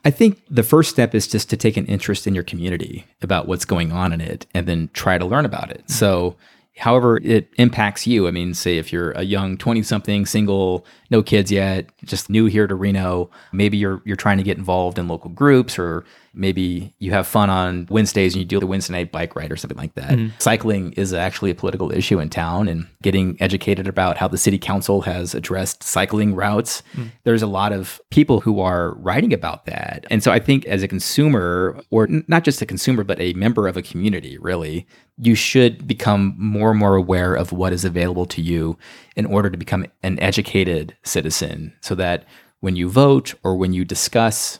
[0.06, 3.48] I think the first step is just to take an interest in your community about
[3.48, 5.90] what's going on in it and then try to learn about it.
[5.90, 6.38] So,
[6.78, 11.22] however it impacts you, I mean, say if you're a young 20 something, single, no
[11.22, 15.10] kids yet, just new here to Reno, maybe you're you're trying to get involved in
[15.10, 16.06] local groups or
[16.40, 19.58] maybe you have fun on Wednesdays and you do the Wednesday night bike ride or
[19.58, 20.12] something like that.
[20.12, 20.30] Mm-hmm.
[20.40, 24.58] Cycling is actually a political issue in town and getting educated about how the city
[24.58, 26.82] council has addressed cycling routes.
[26.96, 27.12] Mm.
[27.26, 30.06] There's a lot of people who are writing about that.
[30.10, 33.34] And so I think as a consumer, or n- not just a consumer, but a
[33.34, 34.88] member of a community, really,
[35.18, 38.78] you should become more and more aware of what is available to you
[39.16, 42.26] in order to become an educated citizen so that
[42.62, 44.60] when you vote or when you discuss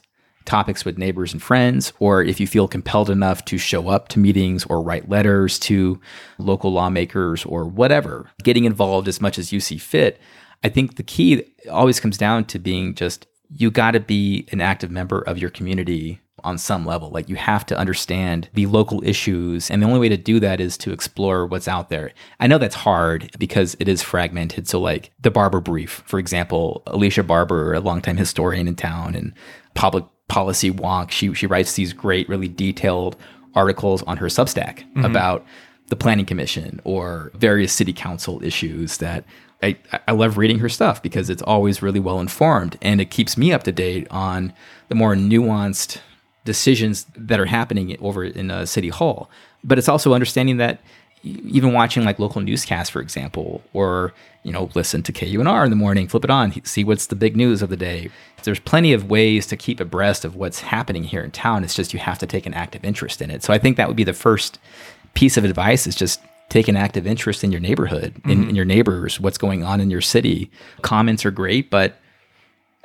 [0.50, 4.20] topics with neighbors and friends, or if you feel compelled enough to show up to
[4.20, 6.02] meetings or write letters to
[6.40, 10.20] local lawmakers or whatever, getting involved as much as you see fit.
[10.64, 14.60] I think the key always comes down to being just you got to be an
[14.60, 17.10] active member of your community on some level.
[17.10, 19.70] Like you have to understand the local issues.
[19.70, 22.12] And the only way to do that is to explore what's out there.
[22.40, 24.68] I know that's hard because it is fragmented.
[24.68, 29.34] So, like the Barber Brief, for example, Alicia Barber, a longtime historian in town and
[29.76, 33.18] public policy wonk, she, she writes these great, really detailed
[33.56, 35.46] articles on her Substack about
[35.88, 39.26] the planning commission or various city council issues that
[39.62, 39.76] I,
[40.08, 43.52] I love reading her stuff because it's always really well informed and it keeps me
[43.52, 44.54] up to date on
[44.88, 46.00] the more nuanced
[46.46, 49.30] decisions that are happening over in uh, city hall.
[49.64, 50.80] But it's also understanding that
[51.24, 54.14] even watching like local newscasts for example or
[54.44, 57.36] you know listen to KUNR in the morning flip it on see what's the big
[57.36, 58.10] news of the day.
[58.44, 61.64] There's plenty of ways to keep abreast of what's happening here in town.
[61.64, 63.44] It's just you have to take an active interest in it.
[63.44, 64.60] So i think that would be the first
[65.14, 68.50] piece of advice is just take an active interest in your neighborhood in, mm-hmm.
[68.50, 70.50] in your neighbors what's going on in your city.
[70.82, 71.98] Comments are great but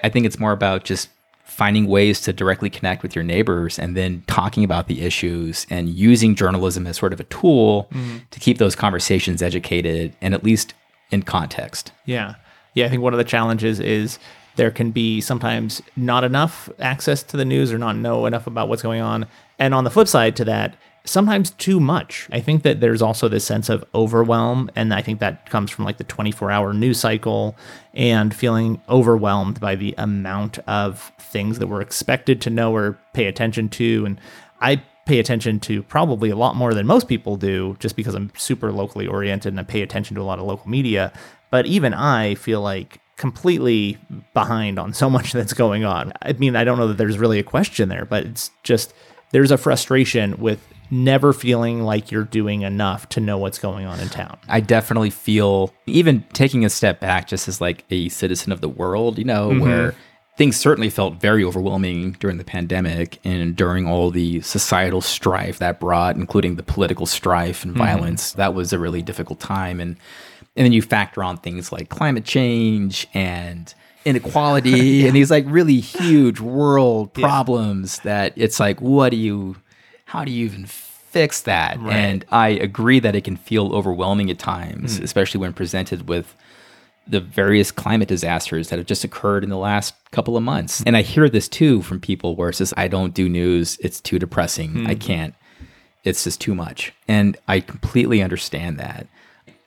[0.02, 1.08] I think it's more about just
[1.54, 5.88] finding ways to directly connect with your neighbors and then talking about the issues and
[5.88, 8.18] using journalism as sort of a tool mm-hmm.
[8.32, 10.74] to keep those conversations educated and at least
[11.12, 11.92] in context.
[12.06, 12.34] Yeah.
[12.74, 12.86] Yeah.
[12.86, 14.18] I think one of the challenges is
[14.56, 18.68] there can be sometimes not enough access to the news or not know enough about
[18.68, 19.24] what's going on.
[19.60, 22.28] And on the flip side to that, sometimes too much.
[22.32, 24.70] I think that there's also this sense of overwhelm.
[24.74, 27.56] And I think that comes from like the 24 hour news cycle
[27.92, 33.26] and feeling overwhelmed by the amount of things that we're expected to know or pay
[33.26, 34.06] attention to.
[34.06, 34.20] And
[34.60, 38.32] I pay attention to probably a lot more than most people do just because I'm
[38.36, 41.12] super locally oriented and I pay attention to a lot of local media.
[41.50, 43.98] But even I feel like completely
[44.32, 46.14] behind on so much that's going on.
[46.22, 48.94] I mean, I don't know that there's really a question there, but it's just
[49.32, 54.00] there's a frustration with never feeling like you're doing enough to know what's going on
[54.00, 54.38] in town.
[54.48, 58.68] I definitely feel even taking a step back just as like a citizen of the
[58.68, 59.60] world, you know, mm-hmm.
[59.60, 59.94] where
[60.36, 65.78] things certainly felt very overwhelming during the pandemic and during all the societal strife that
[65.78, 67.82] brought, including the political strife and mm-hmm.
[67.82, 68.32] violence.
[68.32, 69.80] That was a really difficult time.
[69.80, 69.96] And
[70.56, 73.72] And then you factor on things like climate change and
[74.04, 79.56] inequality and these like really huge world problems that it's like, what do you,
[80.14, 81.76] how do you even fix that?
[81.78, 85.02] And I agree that it can feel overwhelming at times, hmm.
[85.02, 86.36] especially when presented with
[87.08, 90.78] the various climate disasters that have just occurred in the last couple of months.
[90.78, 90.88] Hmm.
[90.88, 93.76] And I hear this too from people where it says, I don't do news.
[93.80, 94.86] It's too depressing.
[94.86, 95.00] I hmm.
[95.00, 95.34] can't.
[96.04, 96.92] It's just too much.
[97.08, 99.08] And I completely understand that.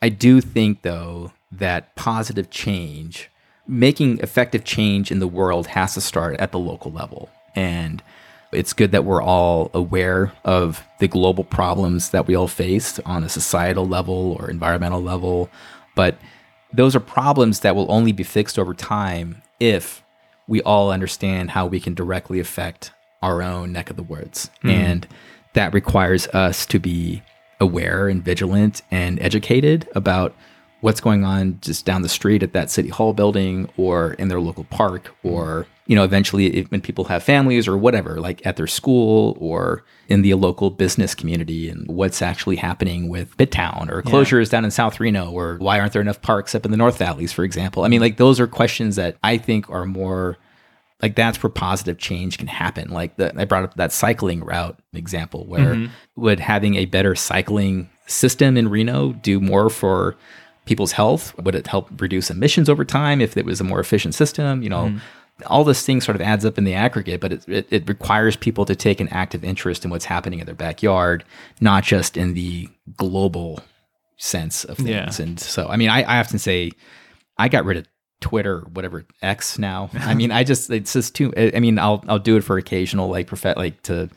[0.02, 3.30] I do think, though, that positive change,
[3.68, 7.30] making effective change in the world has to start at the local level.
[7.54, 8.02] And
[8.52, 13.24] it's good that we're all aware of the global problems that we all face on
[13.24, 15.50] a societal level or environmental level.
[15.96, 16.18] But
[16.74, 20.04] those are problems that will only be fixed over time if
[20.48, 22.92] we all understand how we can directly affect
[23.22, 24.50] our own neck of the woods.
[24.62, 24.70] Hmm.
[24.70, 25.08] And
[25.54, 27.22] that requires us to be
[27.60, 30.36] aware and vigilant and educated about
[30.82, 34.40] what's going on just down the street at that city hall building or in their
[34.40, 38.58] local park or you know eventually if, when people have families or whatever like at
[38.58, 44.02] their school or in the local business community and what's actually happening with Midtown or
[44.04, 46.98] closures down in South Reno or why aren't there enough parks up in the North
[46.98, 47.84] Valleys for example?
[47.84, 50.38] I mean like those are questions that I think are more
[51.02, 52.90] like that's where positive change can happen.
[52.90, 56.22] Like the, I brought up that cycling route example where mm-hmm.
[56.22, 60.18] would having a better cycling system in Reno do more for
[60.68, 61.38] people's health?
[61.38, 64.62] Would it help reduce emissions over time if it was a more efficient system?
[64.62, 64.98] You know, mm-hmm.
[65.48, 68.36] all this thing sort of adds up in the aggregate, but it, it, it requires
[68.36, 71.24] people to take an active interest in what's happening in their backyard,
[71.62, 73.60] not just in the global
[74.18, 75.20] sense of things.
[75.20, 75.26] Yeah.
[75.26, 76.72] And so, I mean, I, I often say
[77.38, 77.88] I got rid of
[78.20, 79.90] Twitter, whatever X now.
[79.94, 81.32] I mean, I just it's just too.
[81.38, 84.10] I I mean, I'll I'll do it for occasional like prof- like to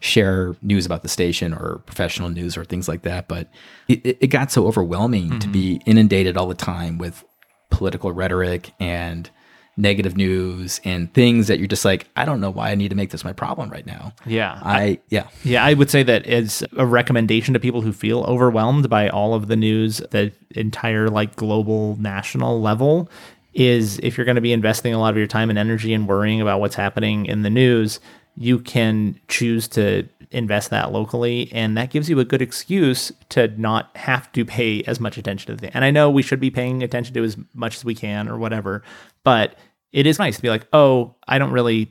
[0.00, 3.28] share news about the station or professional news or things like that.
[3.28, 3.48] But
[3.88, 5.52] it, it got so overwhelming to mm-hmm.
[5.52, 7.24] be inundated all the time with
[7.70, 9.30] political rhetoric and
[9.78, 12.96] negative news and things that you're just like, I don't know why I need to
[12.96, 14.12] make this my problem right now.
[14.26, 14.58] Yeah.
[14.62, 15.28] I yeah.
[15.44, 19.34] Yeah, I would say that as a recommendation to people who feel overwhelmed by all
[19.34, 23.08] of the news, the entire like global national level
[23.54, 26.08] is if you're going to be investing a lot of your time and energy and
[26.08, 28.00] worrying about what's happening in the news,
[28.38, 33.48] you can choose to invest that locally and that gives you a good excuse to
[33.60, 35.74] not have to pay as much attention to the.
[35.74, 38.38] And I know we should be paying attention to as much as we can or
[38.38, 38.82] whatever,
[39.24, 39.56] but
[39.90, 41.90] it is nice to be like, "Oh, I don't really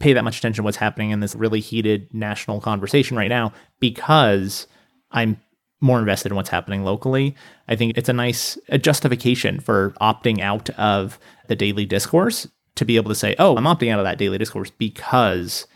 [0.00, 3.52] pay that much attention to what's happening in this really heated national conversation right now
[3.80, 4.66] because
[5.12, 5.40] I'm
[5.80, 7.34] more invested in what's happening locally.
[7.68, 11.18] I think it's a nice a justification for opting out of
[11.48, 14.36] the daily discourse to be able to say, "Oh, I'm opting out of that daily
[14.36, 15.66] discourse because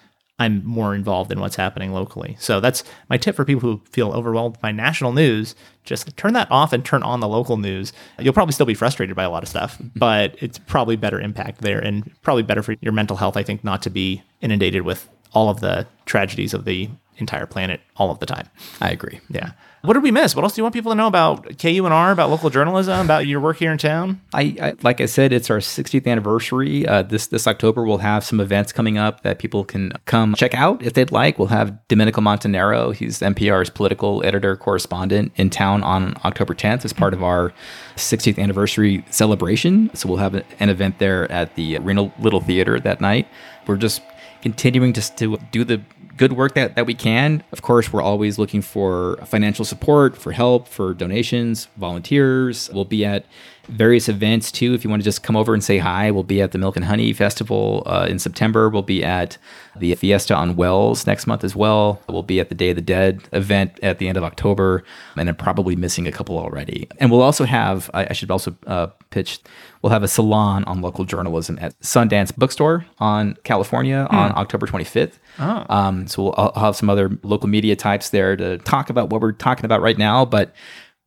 [0.41, 4.11] I'm more involved in what's happening locally." So that's my tip for people who feel
[4.11, 5.55] overwhelmed by national news.
[5.85, 7.93] Just turn that off and turn on the local news.
[8.19, 11.61] You'll probably still be frustrated by a lot of stuff, but it's probably better impact
[11.61, 15.09] there and probably better for your mental health, I think, not to be inundated with
[15.33, 18.49] all of the tragedies of the entire planet all of the time.
[18.81, 19.21] I agree.
[19.29, 19.53] Yeah.
[19.83, 20.37] What did we miss?
[20.37, 23.41] What else do you want people to know about KUNR, about local journalism, about your
[23.41, 24.21] work here in town?
[24.35, 26.87] I, I like I said, it's our 60th anniversary.
[26.87, 30.55] Uh, this this October, we'll have some events coming up that people can come check
[30.55, 31.39] out if they'd like.
[31.39, 36.93] We'll have Domenico Montanaro, he's NPR's political editor correspondent, in town on October 10th as
[36.93, 37.55] part of our
[37.97, 39.91] 60th anniversary celebration.
[39.95, 43.27] So we'll have an event there at the Reno Little Theater that night.
[43.67, 44.03] We're just
[44.43, 45.81] continuing to, to do the
[46.17, 47.43] good work that, that we can.
[47.53, 52.71] Of course, we're always looking for financial support, for help, for donations, volunteers.
[52.73, 53.25] We'll be at
[53.71, 54.75] various events too.
[54.75, 56.77] If you want to just come over and say hi, we'll be at the Milk
[56.77, 58.69] and Honey Festival uh, in September.
[58.69, 59.39] We'll be at
[59.77, 62.03] the Fiesta on Wells next month as well.
[62.09, 64.83] We'll be at the Day of the Dead event at the end of October,
[65.17, 66.89] and I'm probably missing a couple already.
[66.99, 69.41] And we'll also have, I, I should also uh, pitch,
[69.83, 75.19] we'll have a salon on local journalism at Sundance Bookstore on California on October 25th.
[75.39, 75.65] Oh.
[75.69, 79.21] Um, so we'll, I'll have some other local media types there to talk about what
[79.21, 80.55] we're talking about right now, but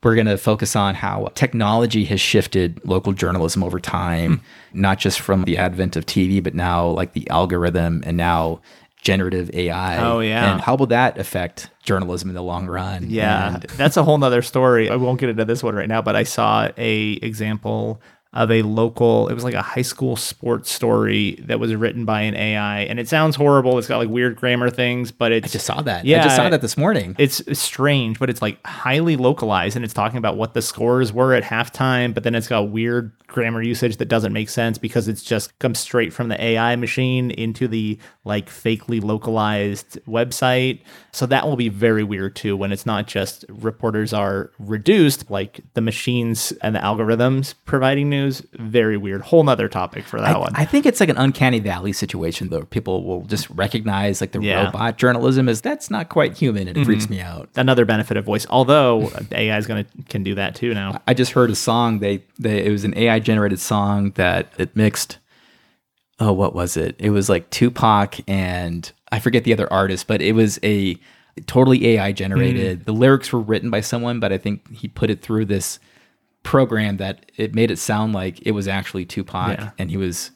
[0.04, 4.42] we're going to focus on how technology has shifted local journalism over time,
[4.74, 8.62] not just from the advent of TV, but now like the algorithm and now
[9.02, 9.98] generative AI.
[10.04, 10.54] Oh, yeah.
[10.54, 13.10] And how will that affect journalism in the long run?
[13.10, 14.90] Yeah, And that's a whole nother story.
[14.90, 18.02] I won't get into this one right now, but I saw a example
[18.34, 19.28] of a local.
[19.30, 23.00] It was like a high school sports story that was written by an AI, and
[23.00, 23.78] it sounds horrible.
[23.78, 26.06] It's got like weird grammar things, but it's I just saw that.
[26.06, 27.16] Yeah, I just saw that this morning.
[27.20, 31.34] it's strange, but it's like highly localized and it's talking about what the scores were
[31.34, 35.24] at halftime, but then it's got weird grammar usage that doesn't make sense because it's
[35.24, 40.80] just comes straight from the AI machine into the like fakely localized website.
[41.12, 45.62] So that will be very weird too when it's not just reporters are reduced, like
[45.74, 48.42] the machines and the algorithms providing news.
[48.54, 49.22] Very weird.
[49.22, 50.54] Whole nother topic for that I, one.
[50.56, 52.64] I think it's like an uncanny valley situation though.
[52.64, 54.66] People will just recognize like the Yeah.
[54.66, 57.16] robot journalism is that's not quite human and it freaks mm-hmm.
[57.16, 57.50] me out.
[57.56, 61.02] Another benefit of voice, although AI is gonna can do that too now.
[61.08, 62.00] I just heard a song.
[62.00, 65.18] They, they it was an AI generated song that it mixed.
[66.20, 66.96] Oh, what was it?
[67.00, 70.98] It was like Tupac and I forget the other artist, but it was a
[71.48, 72.80] totally AI generated.
[72.80, 72.84] Hmm.
[72.84, 75.80] The lyrics were written by someone, but I think he put it through this
[76.44, 79.70] program that it made it sound like it was actually Tupac Yeah.
[79.80, 80.32] and he was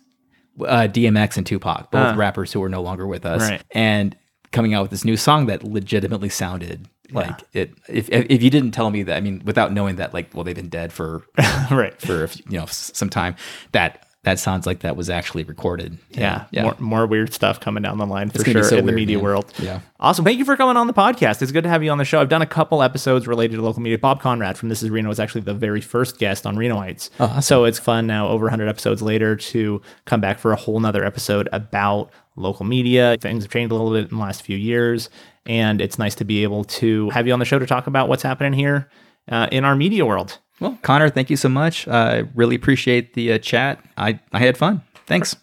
[0.65, 2.15] uh, DMX and Tupac, both Ah.
[2.17, 3.61] rappers who are no longer with us, Right.
[3.71, 4.15] and
[4.51, 7.73] coming out with this new song that legitimately sounded like it.
[7.87, 10.55] If if you didn't tell me that, I mean, without knowing that, like, well, they've
[10.55, 11.23] been dead for
[11.71, 11.99] right.
[11.99, 13.35] for you know some time,
[13.71, 15.97] that that sounds like that was actually recorded.
[16.09, 16.63] Yeah, yeah.
[16.63, 19.23] More, more weird stuff coming down the line for sure so in the media man.
[19.23, 19.53] world.
[19.57, 19.79] Yeah.
[20.01, 20.25] Awesome.
[20.25, 21.41] Thank you for coming on the podcast.
[21.41, 22.19] It's good to have you on the show.
[22.19, 23.97] I've done a couple episodes related to local media.
[23.97, 27.09] Bob Conrad from This Is Reno was actually the very first guest on Renoites.
[27.21, 27.41] Oh, awesome.
[27.41, 31.05] So it's fun now, over 100 episodes later, to come back for a whole nother
[31.05, 33.15] episode about local media.
[33.21, 35.09] Things have changed a little bit in the last few years.
[35.47, 38.09] And it's nice to be able to have you on the show to talk about
[38.09, 38.89] what's happening here
[39.29, 40.39] uh, in our media world.
[40.59, 41.87] Well, Conor, thank you so much.
[41.87, 43.83] I really appreciate the uh, chat.
[43.97, 44.81] I I had fun.
[45.05, 45.35] Thanks.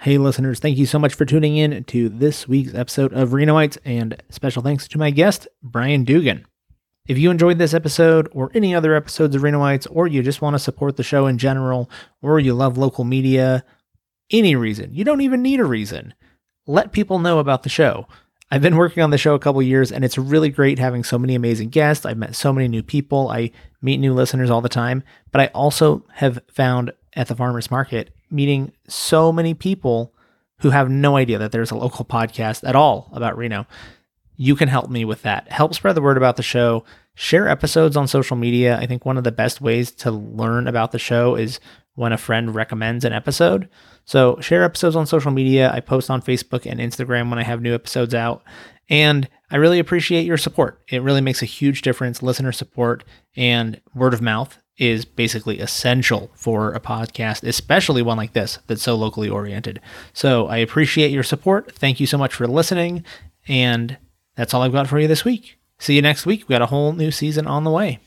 [0.00, 3.78] Hey, listeners, thank you so much for tuning in to this week's episode of Renoites,
[3.84, 6.44] and special thanks to my guest, Brian Duggan.
[7.08, 10.54] If you enjoyed this episode or any other episodes of Renoites, or you just want
[10.54, 11.88] to support the show in general,
[12.20, 13.64] or you love local media,
[14.30, 16.12] any reason, you don't even need a reason,
[16.66, 18.06] let people know about the show.
[18.50, 21.18] I've been working on the show a couple years, and it's really great having so
[21.18, 22.06] many amazing guests.
[22.06, 23.28] I've met so many new people.
[23.28, 23.50] I
[23.82, 28.14] meet new listeners all the time, but I also have found at the farmers market
[28.30, 30.12] meeting so many people
[30.60, 33.66] who have no idea that there's a local podcast at all about Reno.
[34.36, 35.50] You can help me with that.
[35.50, 36.84] Help spread the word about the show.
[37.14, 38.78] Share episodes on social media.
[38.78, 41.58] I think one of the best ways to learn about the show is
[41.94, 43.68] when a friend recommends an episode.
[44.06, 45.70] So share episodes on social media.
[45.72, 48.42] I post on Facebook and Instagram when I have new episodes out.
[48.88, 50.80] And I really appreciate your support.
[50.88, 52.22] It really makes a huge difference.
[52.22, 53.04] Listener support
[53.36, 58.82] and word of mouth is basically essential for a podcast, especially one like this that's
[58.82, 59.80] so locally oriented.
[60.12, 61.72] So I appreciate your support.
[61.72, 63.04] Thank you so much for listening.
[63.48, 63.96] And
[64.36, 65.58] that's all I've got for you this week.
[65.78, 66.48] See you next week.
[66.48, 68.00] We got a whole new season on the way.